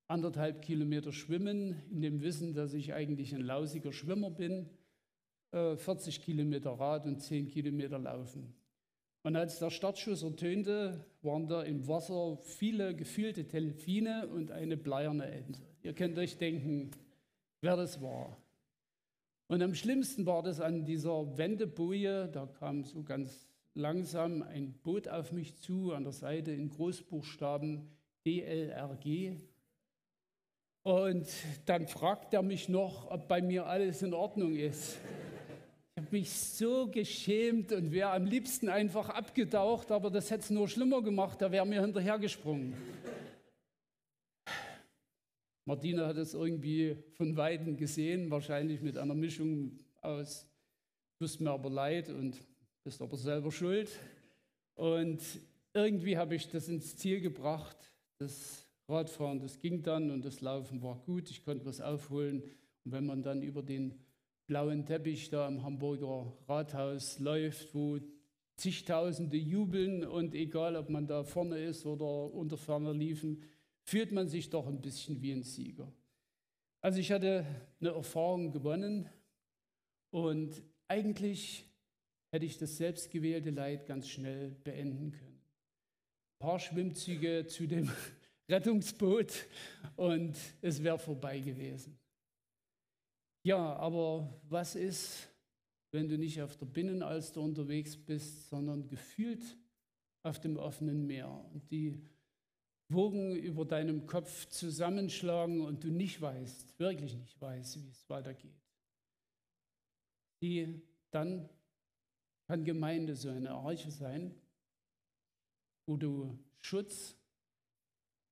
Anderthalb 0.09 0.62
Kilometer 0.62 1.12
schwimmen, 1.12 1.83
in 1.90 2.01
dem 2.01 2.22
Wissen, 2.22 2.55
dass 2.55 2.75
ich 2.75 2.94
eigentlich 2.94 3.35
ein 3.35 3.40
lausiger 3.40 3.92
Schwimmer 3.92 4.31
bin. 4.31 4.68
40 5.53 6.18
äh, 6.18 6.20
Kilometer 6.22 6.72
Rad 6.72 7.07
und 7.07 7.20
10 7.20 7.49
Kilometer 7.49 7.99
Laufen. 7.99 8.55
Und 9.26 9.34
als 9.34 9.58
der 9.58 9.70
Startschuss 9.70 10.22
ertönte, 10.22 11.04
waren 11.22 11.48
da 11.48 11.64
im 11.64 11.88
Wasser 11.88 12.38
viele 12.44 12.94
gefühlte 12.94 13.42
Delfine 13.42 14.28
und 14.28 14.52
eine 14.52 14.76
bleierne 14.76 15.26
Ente. 15.26 15.60
Ihr 15.82 15.94
könnt 15.94 16.16
euch 16.16 16.38
denken, 16.38 16.92
wer 17.60 17.74
das 17.74 18.00
war. 18.00 18.36
Und 19.48 19.62
am 19.62 19.74
schlimmsten 19.74 20.26
war 20.26 20.44
das 20.44 20.60
an 20.60 20.84
dieser 20.84 21.36
Wendeboje, 21.36 22.28
da 22.28 22.46
kam 22.46 22.84
so 22.84 23.02
ganz 23.02 23.48
langsam 23.74 24.42
ein 24.42 24.74
Boot 24.84 25.08
auf 25.08 25.32
mich 25.32 25.56
zu, 25.56 25.92
an 25.92 26.04
der 26.04 26.12
Seite 26.12 26.52
in 26.52 26.68
Großbuchstaben 26.68 27.90
DLRG. 28.24 29.40
Und 30.84 31.26
dann 31.64 31.88
fragt 31.88 32.32
er 32.32 32.42
mich 32.42 32.68
noch, 32.68 33.10
ob 33.10 33.26
bei 33.26 33.42
mir 33.42 33.66
alles 33.66 34.02
in 34.02 34.14
Ordnung 34.14 34.54
ist 34.54 34.98
habe 36.06 36.18
mich 36.18 36.30
so 36.30 36.86
geschämt 36.86 37.72
und 37.72 37.90
wäre 37.90 38.12
am 38.12 38.26
liebsten 38.26 38.68
einfach 38.68 39.08
abgetaucht, 39.08 39.90
aber 39.90 40.08
das 40.08 40.30
hätte 40.30 40.42
es 40.44 40.50
nur 40.50 40.68
schlimmer 40.68 41.02
gemacht, 41.02 41.42
da 41.42 41.50
wäre 41.50 41.66
mir 41.66 41.80
hinterhergesprungen. 41.80 42.74
Martina 45.64 46.06
hat 46.06 46.16
es 46.16 46.32
irgendwie 46.32 46.96
von 47.14 47.36
Weitem 47.36 47.76
gesehen, 47.76 48.30
wahrscheinlich 48.30 48.82
mit 48.82 48.96
einer 48.96 49.16
Mischung 49.16 49.80
aus, 50.00 50.46
tust 51.18 51.40
mir 51.40 51.50
aber 51.50 51.70
leid 51.70 52.08
und 52.08 52.40
bist 52.84 53.02
aber 53.02 53.16
selber 53.16 53.50
schuld. 53.50 53.90
Und 54.76 55.20
irgendwie 55.74 56.16
habe 56.16 56.36
ich 56.36 56.48
das 56.48 56.68
ins 56.68 56.96
Ziel 56.96 57.20
gebracht. 57.20 57.92
Das 58.18 58.64
Radfahren, 58.88 59.40
das 59.40 59.58
ging 59.58 59.82
dann 59.82 60.12
und 60.12 60.24
das 60.24 60.40
Laufen 60.40 60.82
war 60.82 61.02
gut. 61.04 61.28
Ich 61.32 61.44
konnte 61.44 61.66
was 61.66 61.80
aufholen. 61.80 62.44
Und 62.84 62.92
wenn 62.92 63.06
man 63.06 63.24
dann 63.24 63.42
über 63.42 63.64
den 63.64 64.05
blauen 64.46 64.87
Teppich 64.87 65.28
da 65.30 65.48
im 65.48 65.62
Hamburger 65.62 66.32
Rathaus 66.48 67.18
läuft, 67.18 67.74
wo 67.74 67.98
zigtausende 68.56 69.37
jubeln 69.37 70.04
und 70.04 70.35
egal, 70.35 70.76
ob 70.76 70.88
man 70.88 71.06
da 71.06 71.24
vorne 71.24 71.59
ist 71.59 71.85
oder 71.85 72.32
unter 72.32 72.56
ferner 72.56 72.94
liefen, 72.94 73.42
fühlt 73.82 74.12
man 74.12 74.28
sich 74.28 74.50
doch 74.50 74.66
ein 74.66 74.80
bisschen 74.80 75.20
wie 75.20 75.32
ein 75.32 75.42
Sieger. 75.42 75.92
Also 76.80 76.98
ich 76.98 77.12
hatte 77.12 77.44
eine 77.80 77.90
Erfahrung 77.90 78.52
gewonnen 78.52 79.09
und 80.11 80.62
eigentlich 80.88 81.64
hätte 82.30 82.46
ich 82.46 82.59
das 82.59 82.76
selbstgewählte 82.76 83.50
Leid 83.50 83.87
ganz 83.87 84.09
schnell 84.09 84.50
beenden 84.64 85.11
können. 85.11 85.40
Ein 86.38 86.38
paar 86.38 86.59
Schwimmzüge 86.59 87.46
zu 87.46 87.66
dem 87.66 87.90
Rettungsboot 88.48 89.46
und 89.96 90.37
es 90.62 90.82
wäre 90.82 90.98
vorbei 90.98 91.40
gewesen. 91.40 91.98
Ja, 93.46 93.76
aber 93.76 94.40
was 94.48 94.74
ist, 94.74 95.28
wenn 95.92 96.09
du 96.09 96.18
nicht 96.18 96.42
auf 96.42 96.56
der 96.56 96.66
Binnenalster 96.66 97.40
unterwegs 97.40 97.96
bist, 97.96 98.48
sondern 98.48 98.88
gefühlt 98.88 99.56
auf 100.24 100.40
dem 100.40 100.56
offenen 100.56 101.06
Meer? 101.06 101.28
Und 101.54 101.70
die 101.70 102.02
Wogen 102.88 103.37
über 103.37 103.64
deinem 103.64 104.04
Kopf 104.04 104.48
zusammenschlagen 104.48 105.61
und 105.61 105.85
du 105.85 105.92
nicht 105.92 106.20
weißt, 106.20 106.76
wirklich 106.80 107.14
nicht 107.14 107.40
weißt, 107.40 107.80
wie 107.85 107.88
es 107.88 108.11
weitergeht. 108.11 108.61
Die 110.42 110.82
dann 111.12 111.48
kann 112.48 112.64
Gemeinde 112.64 113.14
so 113.14 113.28
eine 113.28 113.52
Arche 113.52 113.92
sein, 113.92 114.35
wo 115.87 115.96
du 115.96 116.37
Schutz 116.59 117.16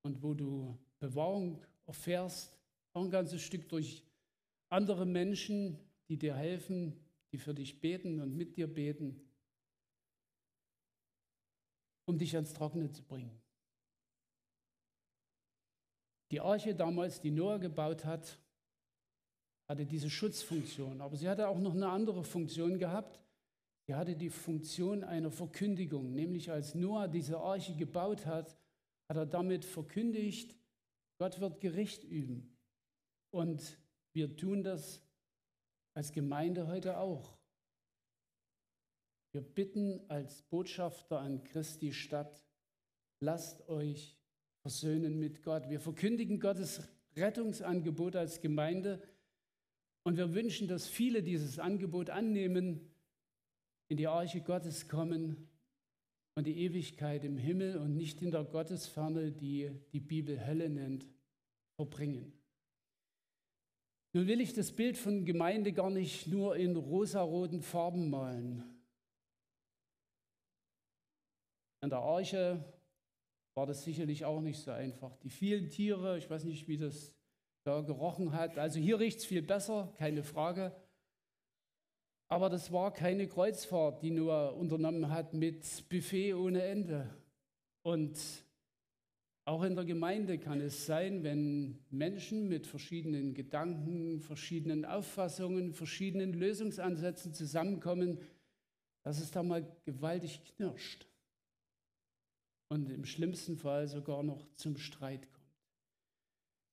und 0.01 0.21
wo 0.21 0.33
du 0.33 0.77
Bewahrung 0.99 1.63
erfährst, 1.85 2.53
auch 2.91 3.05
ein 3.05 3.09
ganzes 3.09 3.41
Stück 3.41 3.69
durch 3.69 4.03
andere 4.69 5.05
Menschen, 5.05 5.79
die 6.09 6.17
dir 6.17 6.35
helfen, 6.35 6.99
die 7.31 7.37
für 7.37 7.53
dich 7.53 7.81
beten 7.81 8.19
und 8.21 8.35
mit 8.35 8.57
dir 8.57 8.67
beten, 8.67 9.21
um 12.05 12.17
dich 12.17 12.35
ans 12.35 12.53
Trockene 12.53 12.91
zu 12.91 13.03
bringen. 13.03 13.41
Die 16.31 16.39
Arche 16.39 16.75
damals, 16.75 17.21
die 17.21 17.31
Noah 17.31 17.59
gebaut 17.59 18.05
hat, 18.05 18.39
hatte 19.67 19.85
diese 19.85 20.09
Schutzfunktion, 20.09 21.01
aber 21.01 21.15
sie 21.17 21.27
hatte 21.27 21.47
auch 21.47 21.59
noch 21.59 21.73
eine 21.73 21.89
andere 21.89 22.23
Funktion 22.23 22.77
gehabt. 22.77 23.19
Sie 23.87 23.93
hatte 23.93 24.15
die 24.15 24.29
Funktion 24.29 25.03
einer 25.03 25.31
Verkündigung, 25.31 26.13
nämlich 26.13 26.51
als 26.51 26.73
Noah 26.73 27.07
diese 27.07 27.39
Arche 27.39 27.75
gebaut 27.75 28.25
hat, 28.25 28.57
hat 29.07 29.17
er 29.17 29.25
damit 29.27 29.63
verkündigt, 29.63 30.57
Gott 31.19 31.39
wird 31.39 31.61
Gericht 31.61 32.03
üben. 32.03 32.57
Und 33.31 33.77
wir 34.15 34.35
tun 34.35 34.63
das 34.63 35.01
als 35.93 36.13
Gemeinde 36.13 36.67
heute 36.67 36.97
auch. 36.97 37.37
Wir 39.33 39.41
bitten 39.41 39.99
als 40.07 40.41
Botschafter 40.43 41.19
an 41.19 41.43
Christi 41.43 41.91
Stadt, 41.91 42.47
lasst 43.19 43.67
euch 43.67 44.17
versöhnen 44.61 45.19
mit 45.19 45.43
Gott. 45.43 45.69
Wir 45.69 45.81
verkündigen 45.81 46.39
Gottes 46.39 46.87
Rettungsangebot 47.17 48.15
als 48.15 48.39
Gemeinde 48.39 49.03
und 50.03 50.15
wir 50.15 50.33
wünschen, 50.33 50.69
dass 50.69 50.87
viele 50.87 51.21
dieses 51.21 51.59
Angebot 51.59 52.09
annehmen, 52.09 52.89
in 53.89 53.97
die 53.97 54.07
Arche 54.07 54.39
Gottes 54.41 54.87
kommen 54.87 55.49
und 56.35 56.47
die 56.47 56.57
Ewigkeit 56.59 57.25
im 57.25 57.37
Himmel 57.37 57.77
und 57.77 57.97
nicht 57.97 58.21
in 58.21 58.31
der 58.31 58.45
Gottesferne, 58.45 59.33
die 59.33 59.71
die 59.91 59.99
Bibel 59.99 60.45
Hölle 60.45 60.69
nennt, 60.69 61.05
verbringen. 61.75 62.31
Nun 64.15 64.27
will 64.27 64.39
ich 64.39 64.53
das 64.53 64.71
Bild 64.71 64.97
von 64.97 65.25
Gemeinde 65.25 65.73
gar 65.73 65.89
nicht 65.89 66.27
nur 66.27 66.55
in 66.55 66.77
rosaroten 66.77 67.61
Farben 67.61 68.09
malen. 68.09 68.63
An 71.81 71.89
der 71.89 71.99
Arche 71.99 72.63
war 73.55 73.65
das 73.65 73.83
sicherlich 73.83 74.23
auch 74.23 74.39
nicht 74.39 74.61
so 74.61 74.71
einfach. 74.71 75.17
Die 75.17 75.29
vielen 75.29 75.69
Tiere, 75.69 76.17
ich 76.17 76.29
weiß 76.29 76.45
nicht, 76.45 76.69
wie 76.69 76.77
das 76.77 77.13
da 77.65 77.81
gerochen 77.81 78.31
hat. 78.31 78.57
Also 78.57 78.79
hier 78.79 79.01
riecht 79.01 79.17
es 79.17 79.25
viel 79.25 79.41
besser, 79.41 79.93
keine 79.97 80.23
Frage. 80.23 80.73
Aber 82.29 82.49
das 82.49 82.71
war 82.71 82.93
keine 82.93 83.27
Kreuzfahrt, 83.27 84.01
die 84.01 84.11
Noah 84.11 84.55
unternommen 84.55 85.09
hat 85.09 85.33
mit 85.33 85.89
Buffet 85.89 86.35
ohne 86.35 86.63
Ende. 86.63 87.13
Und 87.83 88.44
auch 89.45 89.61
in 89.61 89.75
der 89.75 89.85
Gemeinde 89.85 90.39
kann 90.39 90.59
es 90.59 90.87
sein, 90.87 91.23
wenn 91.23 91.77
Menschen 91.91 92.49
mit 92.49 92.65
verschiedenen 92.65 93.35
Gedanken, 93.35 94.19
verschiedenen 94.19 94.85
Auffassungen, 94.85 95.71
verschiedenen 95.71 96.33
Lösungsansätzen 96.33 97.31
zusammenkommen, 97.33 98.19
dass 99.03 99.19
es 99.19 99.29
da 99.29 99.43
mal 99.43 99.63
gewaltig 99.85 100.41
knirscht 100.43 101.07
und 102.69 102.89
im 102.89 103.05
schlimmsten 103.05 103.55
Fall 103.55 103.87
sogar 103.87 104.23
noch 104.23 104.47
zum 104.55 104.77
Streit 104.77 105.31
kommt. 105.31 105.45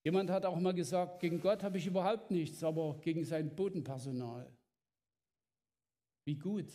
Jemand 0.05 0.31
hat 0.31 0.47
auch 0.47 0.59
mal 0.59 0.73
gesagt, 0.73 1.21
gegen 1.21 1.41
Gott 1.41 1.63
habe 1.63 1.77
ich 1.77 1.87
überhaupt 1.87 2.31
nichts, 2.31 2.65
aber 2.65 2.99
gegen 3.03 3.25
sein 3.25 3.55
Bodenpersonal. 3.55 4.51
Wie 6.25 6.37
gut, 6.37 6.73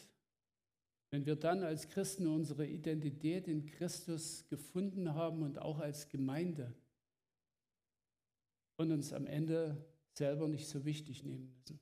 wenn 1.12 1.26
wir 1.26 1.36
dann 1.36 1.64
als 1.64 1.88
Christen 1.88 2.28
unsere 2.28 2.66
Identität 2.68 3.48
in 3.48 3.66
Christus 3.66 4.48
gefunden 4.50 5.14
haben 5.14 5.42
und 5.42 5.60
auch 5.60 5.80
als 5.80 6.10
Gemeinde 6.10 6.74
und 8.78 8.92
uns 8.92 9.14
am 9.14 9.26
Ende 9.26 9.86
selber 10.14 10.48
nicht 10.48 10.68
so 10.68 10.86
wichtig 10.86 11.24
nehmen 11.24 11.54
müssen. 11.54 11.80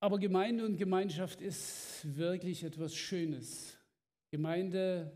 Aber 0.00 0.18
Gemeinde 0.18 0.64
und 0.64 0.76
Gemeinschaft 0.76 1.40
ist 1.40 2.16
wirklich 2.16 2.64
etwas 2.64 2.94
Schönes. 2.94 3.78
Gemeinde 4.30 5.12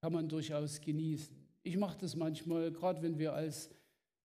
kann 0.00 0.12
man 0.12 0.28
durchaus 0.28 0.80
genießen. 0.80 1.36
Ich 1.62 1.76
mache 1.76 1.98
das 1.98 2.16
manchmal, 2.16 2.72
gerade 2.72 3.02
wenn 3.02 3.18
wir 3.18 3.34
als 3.34 3.70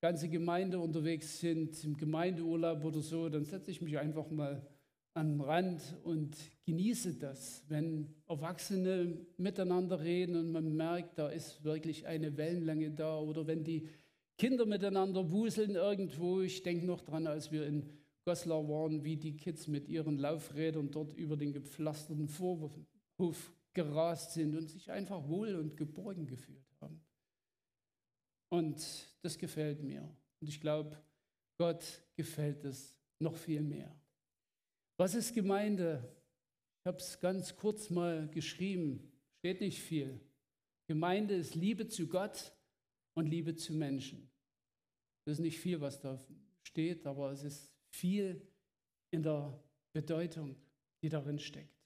ganze 0.02 0.30
Gemeinde 0.30 0.80
unterwegs 0.80 1.40
sind, 1.40 1.84
im 1.84 1.98
Gemeindeurlaub 1.98 2.84
oder 2.86 3.02
so, 3.02 3.28
dann 3.28 3.46
setze 3.46 3.72
ich 3.72 3.82
mich 3.82 3.98
einfach 3.98 4.30
mal 4.30 4.66
den 5.16 5.42
Rand 5.42 5.98
und 6.04 6.38
genieße 6.66 7.16
das, 7.16 7.64
wenn 7.68 8.14
Erwachsene 8.28 9.26
miteinander 9.38 10.00
reden 10.00 10.36
und 10.36 10.52
man 10.52 10.76
merkt, 10.76 11.18
da 11.18 11.30
ist 11.30 11.64
wirklich 11.64 12.08
eine 12.08 12.38
Wellenlänge 12.38 12.92
da 12.92 13.20
oder 13.20 13.48
wenn 13.48 13.64
die 13.64 13.88
Kinder 14.38 14.66
miteinander 14.66 15.30
wuseln 15.32 15.76
irgendwo. 15.76 16.42
Ich 16.42 16.64
denke 16.64 16.86
noch 16.86 17.02
dran, 17.02 17.28
als 17.28 17.52
wir 17.52 17.66
in 17.66 17.90
Goslar 18.24 18.68
waren, 18.70 19.04
wie 19.04 19.18
die 19.18 19.36
Kids 19.36 19.68
mit 19.68 19.90
ihren 19.90 20.18
Laufrädern 20.18 20.92
dort 20.92 21.14
über 21.14 21.36
den 21.36 21.52
gepflasterten 21.52 22.30
Vorhof 22.30 23.54
gerast 23.74 24.34
sind 24.34 24.56
und 24.56 24.70
sich 24.70 24.92
einfach 24.92 25.28
wohl 25.28 25.56
und 25.56 25.76
geborgen 25.76 26.26
gefühlt 26.26 26.66
haben. 26.80 27.02
Und 28.50 28.82
das 29.22 29.38
gefällt 29.38 29.84
mir. 29.84 30.10
Und 30.40 30.48
ich 30.48 30.62
glaube, 30.62 30.98
Gott 31.58 31.84
gefällt 32.16 32.64
es 32.64 32.96
noch 33.20 33.36
viel 33.36 33.62
mehr. 33.62 33.99
Was 35.00 35.16
ist 35.16 35.34
Gemeinde? 35.34 36.14
Ich 36.82 36.86
habe 36.86 36.98
es 36.98 37.22
ganz 37.22 37.56
kurz 37.56 37.90
mal 37.90 38.28
geschrieben, 38.28 39.10
steht 39.38 39.62
nicht 39.62 39.80
viel. 39.82 40.20
Gemeinde 40.88 41.36
ist 41.36 41.56
Liebe 41.56 41.88
zu 41.88 42.10
Gott 42.10 42.54
und 43.14 43.26
Liebe 43.26 43.56
zu 43.56 43.72
Menschen. 43.72 44.30
Das 45.24 45.38
ist 45.38 45.40
nicht 45.40 45.58
viel, 45.58 45.80
was 45.80 46.02
da 46.02 46.20
steht, 46.64 47.06
aber 47.06 47.32
es 47.32 47.46
ist 47.46 47.74
viel 47.92 48.46
in 49.12 49.24
der 49.24 49.64
Bedeutung, 49.94 50.58
die 51.02 51.08
darin 51.08 51.40
steckt. 51.40 51.82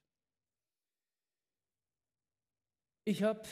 Ich 3.05 3.21
habe 3.21 3.47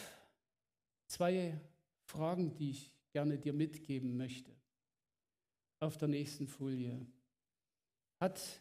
zwei 1.06 1.62
Fragen, 2.08 2.56
die 2.56 2.71
ich 2.71 2.91
gerne 3.12 3.38
dir 3.38 3.54
mitgeben 3.54 4.17
möchte. 4.17 4.60
Auf 5.80 6.00
der 6.00 6.08
nächsten 6.08 6.47
Folie. 6.47 7.06
Hat 8.19 8.60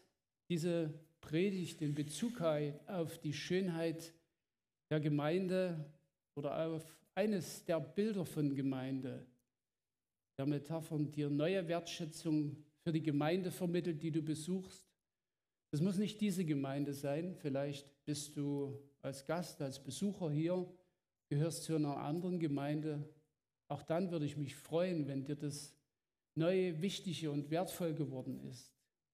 diese 0.51 0.93
Predigt 1.21 1.81
in 1.81 1.95
Bezug 1.95 2.41
auf 2.41 3.17
die 3.19 3.31
Schönheit 3.31 4.13
der 4.89 4.99
Gemeinde 4.99 5.89
oder 6.35 6.67
auf 6.67 6.83
eines 7.15 7.63
der 7.63 7.79
Bilder 7.79 8.25
von 8.25 8.53
Gemeinde, 8.53 9.25
der 10.37 10.45
Metaphern 10.45 11.09
dir 11.09 11.29
neue 11.29 11.65
Wertschätzung 11.69 12.57
für 12.81 12.91
die 12.91 13.01
Gemeinde 13.01 13.49
vermittelt, 13.49 14.03
die 14.03 14.11
du 14.11 14.21
besuchst? 14.21 14.91
Es 15.71 15.79
muss 15.79 15.95
nicht 15.95 16.19
diese 16.19 16.43
Gemeinde 16.43 16.93
sein, 16.93 17.33
vielleicht 17.33 17.87
bist 18.03 18.35
du 18.35 18.77
als 19.01 19.25
Gast, 19.25 19.61
als 19.61 19.81
Besucher 19.81 20.31
hier 20.31 20.69
gehörst 21.29 21.63
zu 21.63 21.75
einer 21.77 21.95
anderen 21.95 22.41
Gemeinde, 22.41 23.07
auch 23.69 23.83
dann 23.83 24.11
würde 24.11 24.25
ich 24.25 24.35
mich 24.35 24.57
freuen, 24.57 25.07
wenn 25.07 25.23
dir 25.23 25.37
das 25.37 25.73
Neue 26.35 26.81
Wichtige 26.81 27.31
und 27.31 27.49
wertvoll 27.49 27.93
geworden 27.93 28.41
ist, 28.49 28.69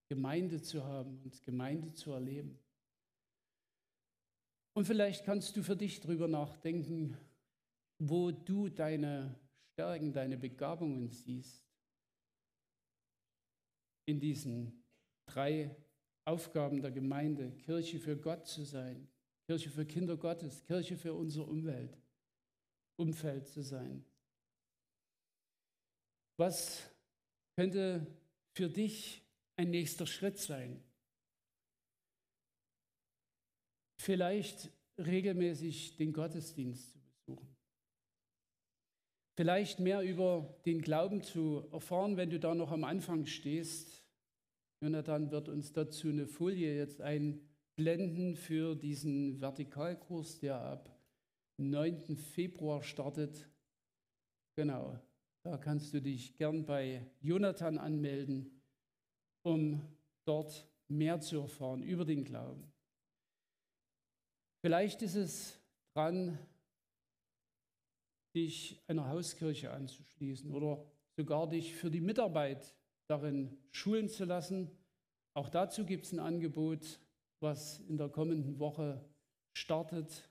Gemeinde 0.09 0.61
zu 0.61 0.83
haben 0.83 1.21
und 1.23 1.43
Gemeinde 1.43 1.93
zu 1.93 2.11
erleben. 2.11 2.57
Und 4.73 4.85
vielleicht 4.85 5.25
kannst 5.25 5.57
du 5.57 5.63
für 5.63 5.75
dich 5.75 5.99
darüber 5.99 6.27
nachdenken, 6.27 7.17
wo 7.99 8.31
du 8.31 8.69
deine 8.69 9.35
Stärken, 9.73 10.13
deine 10.13 10.37
Begabungen 10.37 11.09
siehst. 11.09 11.65
In 14.05 14.19
diesen 14.19 14.83
drei 15.25 15.75
Aufgaben 16.25 16.81
der 16.81 16.91
Gemeinde, 16.91 17.51
Kirche 17.51 17.99
für 17.99 18.15
Gott 18.15 18.47
zu 18.47 18.63
sein, 18.63 19.08
Kirche 19.47 19.69
für 19.69 19.85
Kinder 19.85 20.15
Gottes, 20.17 20.63
Kirche 20.63 20.95
für 20.95 21.13
unsere 21.13 21.45
Umwelt. 21.45 21.97
Umfeld 22.97 23.47
zu 23.47 23.62
sein. 23.62 24.03
Was 26.37 26.89
könnte 27.55 28.05
für 28.53 28.69
dich 28.69 29.27
ein 29.58 29.71
nächster 29.71 30.05
Schritt 30.05 30.37
sein? 30.37 30.83
Vielleicht 33.99 34.71
regelmäßig 34.97 35.97
den 35.97 36.13
Gottesdienst 36.13 36.91
zu 36.91 36.99
besuchen. 36.99 37.55
Vielleicht 39.35 39.79
mehr 39.79 40.01
über 40.01 40.60
den 40.65 40.81
Glauben 40.81 41.21
zu 41.21 41.67
erfahren, 41.71 42.17
wenn 42.17 42.29
du 42.29 42.39
da 42.39 42.55
noch 42.55 42.71
am 42.71 42.83
Anfang 42.83 43.25
stehst. 43.25 44.03
Jonathan 44.81 45.31
wird 45.31 45.49
uns 45.49 45.73
dazu 45.73 46.10
eine 46.10 46.27
Folie 46.27 46.75
jetzt 46.75 47.01
einblenden 47.01 48.35
für 48.35 48.75
diesen 48.75 49.39
Vertikalkurs, 49.39 50.39
der 50.39 50.60
ab 50.60 50.99
9. 51.58 52.17
Februar 52.17 52.81
startet. 52.83 53.47
Genau, 54.55 54.99
da 55.43 55.58
kannst 55.58 55.93
du 55.93 56.01
dich 56.01 56.35
gern 56.37 56.65
bei 56.65 57.05
Jonathan 57.21 57.77
anmelden, 57.77 58.56
um 59.48 59.81
dort 60.25 60.67
mehr 60.89 61.19
zu 61.21 61.39
erfahren 61.39 61.81
über 61.81 62.06
den 62.06 62.23
Glauben. 62.23 62.71
Vielleicht 64.62 65.02
ist 65.02 65.15
es 65.15 65.60
dran, 65.93 66.37
dich 68.35 68.81
einer 68.87 69.08
Hauskirche 69.08 69.71
anzuschließen 69.71 70.52
oder 70.52 70.85
sogar 71.15 71.48
dich 71.48 71.73
für 71.73 71.89
die 71.89 72.02
Mitarbeit 72.02 72.75
darin 73.08 73.58
schulen 73.71 74.10
zu 74.10 74.25
lassen. 74.25 74.69
Auch 75.33 75.50
dazu 75.50 75.85
gibt 75.85 76.06
es 76.06 76.12
ein 76.12 76.19
Angebot, 76.19 77.00
was 77.39 77.79
in 77.87 77.98
der 77.98 78.10
kommenden 78.10 78.60
Woche 78.60 79.04
startet. 79.54 80.29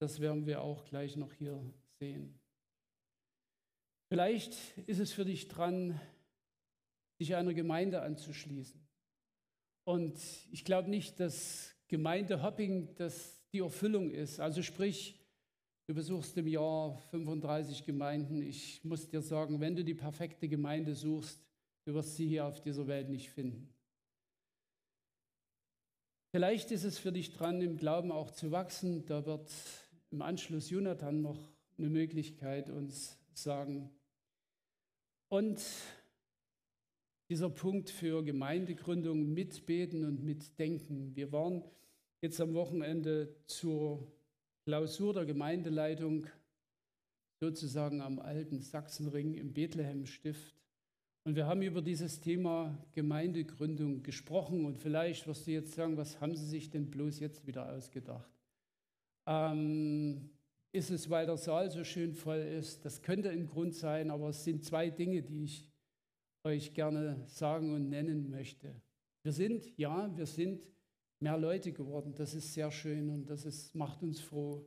Das 0.00 0.20
werden 0.20 0.46
wir 0.46 0.62
auch 0.62 0.84
gleich 0.86 1.16
noch 1.16 1.32
hier 1.32 1.62
sehen. 2.00 2.40
Vielleicht 4.08 4.78
ist 4.86 4.98
es 4.98 5.12
für 5.12 5.24
dich 5.24 5.48
dran, 5.48 6.00
dich 7.22 7.36
einer 7.36 7.54
Gemeinde 7.54 8.02
anzuschließen. 8.02 8.80
Und 9.84 10.18
ich 10.50 10.64
glaube 10.64 10.90
nicht, 10.90 11.20
dass 11.20 11.74
Gemeindehopping 11.88 12.94
das 12.96 13.40
die 13.52 13.60
Erfüllung 13.60 14.10
ist. 14.10 14.40
Also 14.40 14.62
sprich, 14.62 15.20
du 15.86 15.94
besuchst 15.94 16.36
im 16.36 16.48
Jahr 16.48 16.98
35 17.10 17.84
Gemeinden. 17.84 18.42
Ich 18.42 18.82
muss 18.84 19.08
dir 19.08 19.22
sagen, 19.22 19.60
wenn 19.60 19.76
du 19.76 19.84
die 19.84 19.94
perfekte 19.94 20.48
Gemeinde 20.48 20.94
suchst, 20.94 21.40
du 21.84 21.94
wirst 21.94 22.16
sie 22.16 22.26
hier 22.26 22.46
auf 22.46 22.60
dieser 22.60 22.86
Welt 22.86 23.08
nicht 23.08 23.30
finden. 23.30 23.72
Vielleicht 26.34 26.70
ist 26.70 26.84
es 26.84 26.98
für 26.98 27.12
dich 27.12 27.32
dran, 27.32 27.60
im 27.60 27.76
Glauben 27.76 28.10
auch 28.10 28.30
zu 28.30 28.50
wachsen. 28.50 29.04
Da 29.04 29.26
wird 29.26 29.50
im 30.10 30.22
Anschluss 30.22 30.70
Jonathan 30.70 31.20
noch 31.20 31.38
eine 31.76 31.90
Möglichkeit 31.90 32.70
uns 32.70 33.18
sagen. 33.34 33.90
Und 35.28 35.60
dieser 37.32 37.48
Punkt 37.48 37.88
für 37.88 38.22
Gemeindegründung 38.22 39.32
mitbeten 39.32 40.04
und 40.04 40.22
mitdenken. 40.22 41.16
Wir 41.16 41.32
waren 41.32 41.64
jetzt 42.20 42.38
am 42.42 42.52
Wochenende 42.52 43.34
zur 43.46 44.06
Klausur 44.66 45.14
der 45.14 45.24
Gemeindeleitung 45.24 46.26
sozusagen 47.40 48.02
am 48.02 48.18
alten 48.18 48.60
Sachsenring 48.60 49.32
im 49.32 49.54
Bethlehem-Stift. 49.54 50.54
Und 51.24 51.34
wir 51.34 51.46
haben 51.46 51.62
über 51.62 51.80
dieses 51.80 52.20
Thema 52.20 52.76
Gemeindegründung 52.92 54.02
gesprochen. 54.02 54.66
Und 54.66 54.76
vielleicht 54.76 55.26
wirst 55.26 55.46
du 55.46 55.52
jetzt 55.52 55.72
sagen, 55.72 55.96
was 55.96 56.20
haben 56.20 56.36
Sie 56.36 56.46
sich 56.46 56.68
denn 56.68 56.90
bloß 56.90 57.18
jetzt 57.20 57.46
wieder 57.46 57.72
ausgedacht? 57.72 58.30
Ähm, 59.26 60.28
ist 60.70 60.90
es, 60.90 61.08
weil 61.08 61.24
der 61.24 61.38
Saal 61.38 61.70
so 61.70 61.82
schön 61.82 62.12
voll 62.12 62.40
ist? 62.40 62.84
Das 62.84 63.00
könnte 63.00 63.30
ein 63.30 63.46
Grund 63.46 63.74
sein, 63.74 64.10
aber 64.10 64.28
es 64.28 64.44
sind 64.44 64.66
zwei 64.66 64.90
Dinge, 64.90 65.22
die 65.22 65.44
ich 65.44 65.71
euch 66.44 66.74
gerne 66.74 67.22
sagen 67.26 67.74
und 67.74 67.88
nennen 67.88 68.30
möchte. 68.30 68.74
Wir 69.22 69.32
sind, 69.32 69.76
ja, 69.78 70.14
wir 70.16 70.26
sind 70.26 70.66
mehr 71.20 71.38
Leute 71.38 71.72
geworden. 71.72 72.14
Das 72.14 72.34
ist 72.34 72.52
sehr 72.52 72.70
schön 72.70 73.08
und 73.10 73.30
das 73.30 73.44
ist, 73.44 73.74
macht 73.74 74.02
uns 74.02 74.20
froh. 74.20 74.66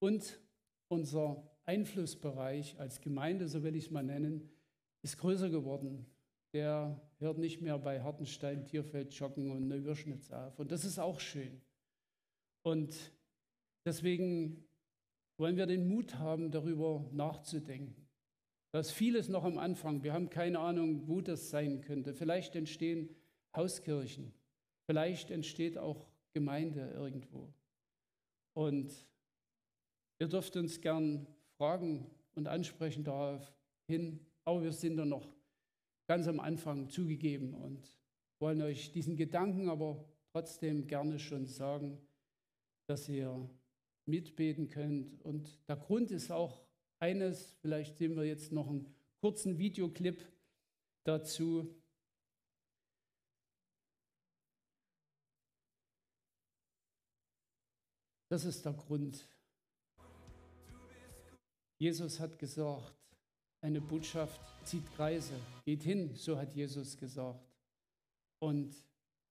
Und 0.00 0.40
unser 0.88 1.48
Einflussbereich 1.64 2.78
als 2.80 3.00
Gemeinde, 3.00 3.48
so 3.48 3.62
will 3.62 3.76
ich 3.76 3.84
es 3.84 3.90
mal 3.90 4.02
nennen, 4.02 4.50
ist 5.02 5.18
größer 5.18 5.50
geworden. 5.50 6.06
Der 6.52 7.00
hört 7.18 7.38
nicht 7.38 7.60
mehr 7.60 7.78
bei 7.78 8.00
Hartenstein, 8.00 8.64
Tierfeld, 8.64 9.12
Joggen 9.14 9.50
und 9.50 9.68
Neuwürschnitz 9.68 10.30
auf. 10.32 10.58
Und 10.58 10.72
das 10.72 10.84
ist 10.84 10.98
auch 10.98 11.20
schön. 11.20 11.60
Und 12.62 13.12
deswegen 13.84 14.64
wollen 15.36 15.56
wir 15.56 15.66
den 15.66 15.86
Mut 15.86 16.16
haben, 16.16 16.50
darüber 16.50 17.08
nachzudenken. 17.12 18.07
Da 18.70 18.80
ist 18.80 18.90
vieles 18.90 19.28
noch 19.28 19.44
am 19.44 19.58
Anfang. 19.58 20.02
Wir 20.02 20.12
haben 20.12 20.28
keine 20.28 20.58
Ahnung, 20.58 21.08
wo 21.08 21.20
das 21.20 21.50
sein 21.50 21.80
könnte. 21.80 22.12
Vielleicht 22.12 22.54
entstehen 22.54 23.08
Hauskirchen. 23.56 24.32
Vielleicht 24.86 25.30
entsteht 25.30 25.78
auch 25.78 26.06
Gemeinde 26.34 26.90
irgendwo. 26.94 27.52
Und 28.54 28.92
ihr 30.18 30.28
dürft 30.28 30.56
uns 30.56 30.80
gern 30.80 31.26
fragen 31.56 32.10
und 32.34 32.46
ansprechen 32.46 33.04
darauf 33.04 33.52
hin, 33.86 34.20
aber 34.44 34.62
wir 34.62 34.72
sind 34.72 34.96
da 34.96 35.04
noch 35.04 35.26
ganz 36.06 36.28
am 36.28 36.40
Anfang 36.40 36.88
zugegeben 36.88 37.54
und 37.54 37.92
wollen 38.38 38.62
euch 38.62 38.92
diesen 38.92 39.16
Gedanken 39.16 39.68
aber 39.68 40.04
trotzdem 40.32 40.86
gerne 40.86 41.18
schon 41.18 41.46
sagen, 41.46 41.98
dass 42.86 43.08
ihr 43.08 43.48
mitbeten 44.06 44.68
könnt. 44.68 45.20
Und 45.22 45.58
der 45.68 45.76
Grund 45.76 46.10
ist 46.10 46.30
auch 46.30 46.67
eines, 46.98 47.52
vielleicht 47.60 47.96
sehen 47.96 48.16
wir 48.16 48.24
jetzt 48.24 48.52
noch 48.52 48.68
einen 48.68 48.92
kurzen 49.20 49.58
Videoclip 49.58 50.24
dazu. 51.04 51.74
Das 58.28 58.44
ist 58.44 58.64
der 58.64 58.74
Grund. 58.74 59.26
Jesus 61.78 62.20
hat 62.20 62.38
gesagt, 62.38 62.94
eine 63.60 63.80
Botschaft 63.80 64.40
zieht 64.64 64.84
Kreise, 64.94 65.34
geht 65.64 65.82
hin, 65.82 66.14
so 66.14 66.36
hat 66.36 66.54
Jesus 66.54 66.96
gesagt. 66.96 67.48
Und 68.40 68.74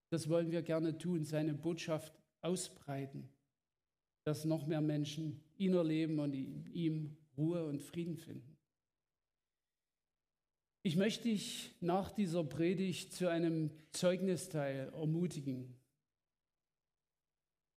das 0.10 0.30
wollen 0.30 0.52
wir 0.52 0.62
gerne 0.62 0.98
tun, 0.98 1.24
seine 1.26 1.54
Botschaft 1.54 2.20
ausbreiten, 2.42 3.30
dass 4.24 4.46
noch 4.46 4.66
mehr 4.66 4.82
Menschen 4.82 5.44
ihn 5.58 5.74
erleben 5.74 6.20
und 6.20 6.34
ihm 6.34 7.18
Ruhe 7.38 7.66
und 7.66 7.82
Frieden 7.82 8.18
finden. 8.18 8.58
Ich 10.84 10.96
möchte 10.96 11.24
dich 11.24 11.76
nach 11.82 12.12
dieser 12.12 12.44
Predigt 12.44 13.14
zu 13.14 13.30
einem 13.30 13.72
Zeugnisteil 13.92 14.90
ermutigen. 14.94 15.76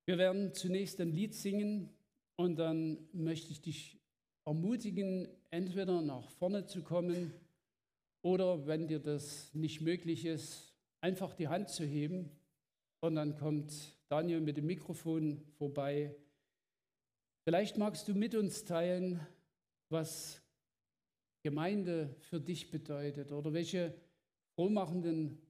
Wir 0.07 0.17
werden 0.17 0.55
zunächst 0.55 1.01
ein 1.01 1.13
Lied 1.13 1.35
singen 1.35 1.91
und 2.37 2.57
dann 2.59 2.99
möchte 3.13 3.51
ich 3.51 3.61
dich 3.61 4.01
ermutigen, 4.45 5.29
entweder 5.51 6.03
nach 6.03 6.31
vorne 6.31 6.67
zu 6.67 6.83
kommen 6.83 7.33
oder, 8.23 8.67
wenn 8.67 8.89
dir 8.89 8.99
das 8.99 9.53
nicht 9.55 9.81
möglich 9.81 10.25
ist, 10.25 10.75
einfach 11.01 11.35
die 11.35 11.49
Hand 11.49 11.69
zu 11.69 11.85
heben. 11.85 12.31
Und 13.01 13.15
dann 13.15 13.37
kommt 13.37 13.73
Daniel 14.09 14.41
mit 14.41 14.57
dem 14.57 14.67
Mikrofon 14.67 15.43
vorbei. 15.59 16.15
Vielleicht 17.45 17.79
magst 17.79 18.09
du 18.09 18.15
mit 18.15 18.35
uns 18.35 18.65
teilen, 18.65 19.21
was 19.91 20.43
Gemeinde 21.43 22.15
für 22.21 22.41
dich 22.41 22.71
bedeutet 22.71 23.33
oder 23.33 23.53
welche 23.53 23.95
frohmachenden 24.55 25.41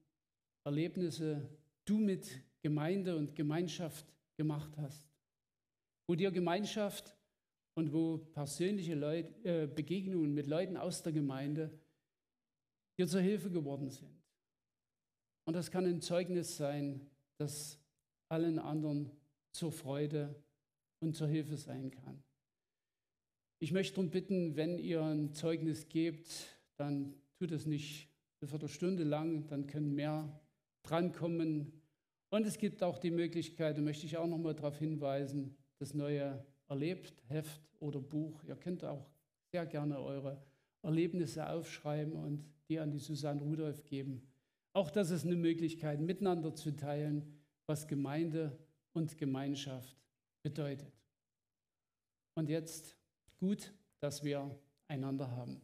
Erlebnisse 0.63 1.49
du 1.85 1.97
mit 1.97 2.41
Gemeinde 2.61 3.15
und 3.15 3.35
Gemeinschaft 3.35 4.05
gemacht 4.37 4.77
hast, 4.77 5.09
wo 6.07 6.15
dir 6.15 6.31
Gemeinschaft 6.31 7.15
und 7.75 7.93
wo 7.93 8.17
persönliche 8.17 8.95
Leut, 8.95 9.25
äh, 9.45 9.67
Begegnungen 9.67 10.33
mit 10.33 10.47
Leuten 10.47 10.77
aus 10.77 11.03
der 11.03 11.13
Gemeinde 11.13 11.71
dir 12.97 13.07
zur 13.07 13.21
Hilfe 13.21 13.49
geworden 13.49 13.89
sind. 13.89 14.21
Und 15.45 15.55
das 15.55 15.71
kann 15.71 15.85
ein 15.85 16.01
Zeugnis 16.01 16.57
sein, 16.57 17.09
das 17.37 17.79
allen 18.29 18.59
anderen 18.59 19.11
zur 19.51 19.71
Freude 19.71 20.35
und 20.99 21.15
zur 21.15 21.27
Hilfe 21.27 21.57
sein 21.57 21.91
kann. 21.91 22.23
Ich 23.63 23.71
möchte 23.71 23.93
darum 23.93 24.09
bitten, 24.09 24.55
wenn 24.55 24.79
ihr 24.79 25.03
ein 25.03 25.33
Zeugnis 25.33 25.87
gebt, 25.87 26.57
dann 26.77 27.13
tut 27.37 27.51
es 27.51 27.67
nicht 27.67 28.09
eine 28.41 28.49
Viertelstunde 28.49 29.03
lang, 29.03 29.45
dann 29.45 29.67
können 29.67 29.93
mehr 29.93 30.41
drankommen 30.81 31.71
und 32.31 32.47
es 32.47 32.57
gibt 32.57 32.81
auch 32.81 32.97
die 32.97 33.11
Möglichkeit, 33.11 33.77
da 33.77 33.81
möchte 33.81 34.07
ich 34.07 34.17
auch 34.17 34.25
noch 34.25 34.39
mal 34.39 34.55
darauf 34.55 34.79
hinweisen, 34.79 35.55
das 35.77 35.93
neue 35.93 36.43
Erlebt-Heft 36.69 37.61
oder 37.79 37.99
Buch. 37.99 38.43
Ihr 38.45 38.55
könnt 38.55 38.83
auch 38.83 39.05
sehr 39.51 39.67
gerne 39.67 39.99
eure 39.99 40.41
Erlebnisse 40.81 41.47
aufschreiben 41.47 42.13
und 42.13 42.43
die 42.67 42.79
an 42.79 42.89
die 42.89 42.97
Susanne 42.97 43.43
Rudolph 43.43 43.83
geben. 43.83 44.27
Auch 44.73 44.89
das 44.89 45.11
ist 45.11 45.23
eine 45.23 45.35
Möglichkeit, 45.35 46.01
miteinander 46.01 46.55
zu 46.55 46.75
teilen, 46.75 47.37
was 47.67 47.87
Gemeinde 47.87 48.57
und 48.93 49.19
Gemeinschaft 49.19 49.95
bedeutet. 50.41 50.91
Und 52.33 52.49
jetzt 52.49 52.97
gut, 53.41 53.73
dass 53.99 54.23
wir 54.23 54.55
einander 54.87 55.31
haben. 55.31 55.61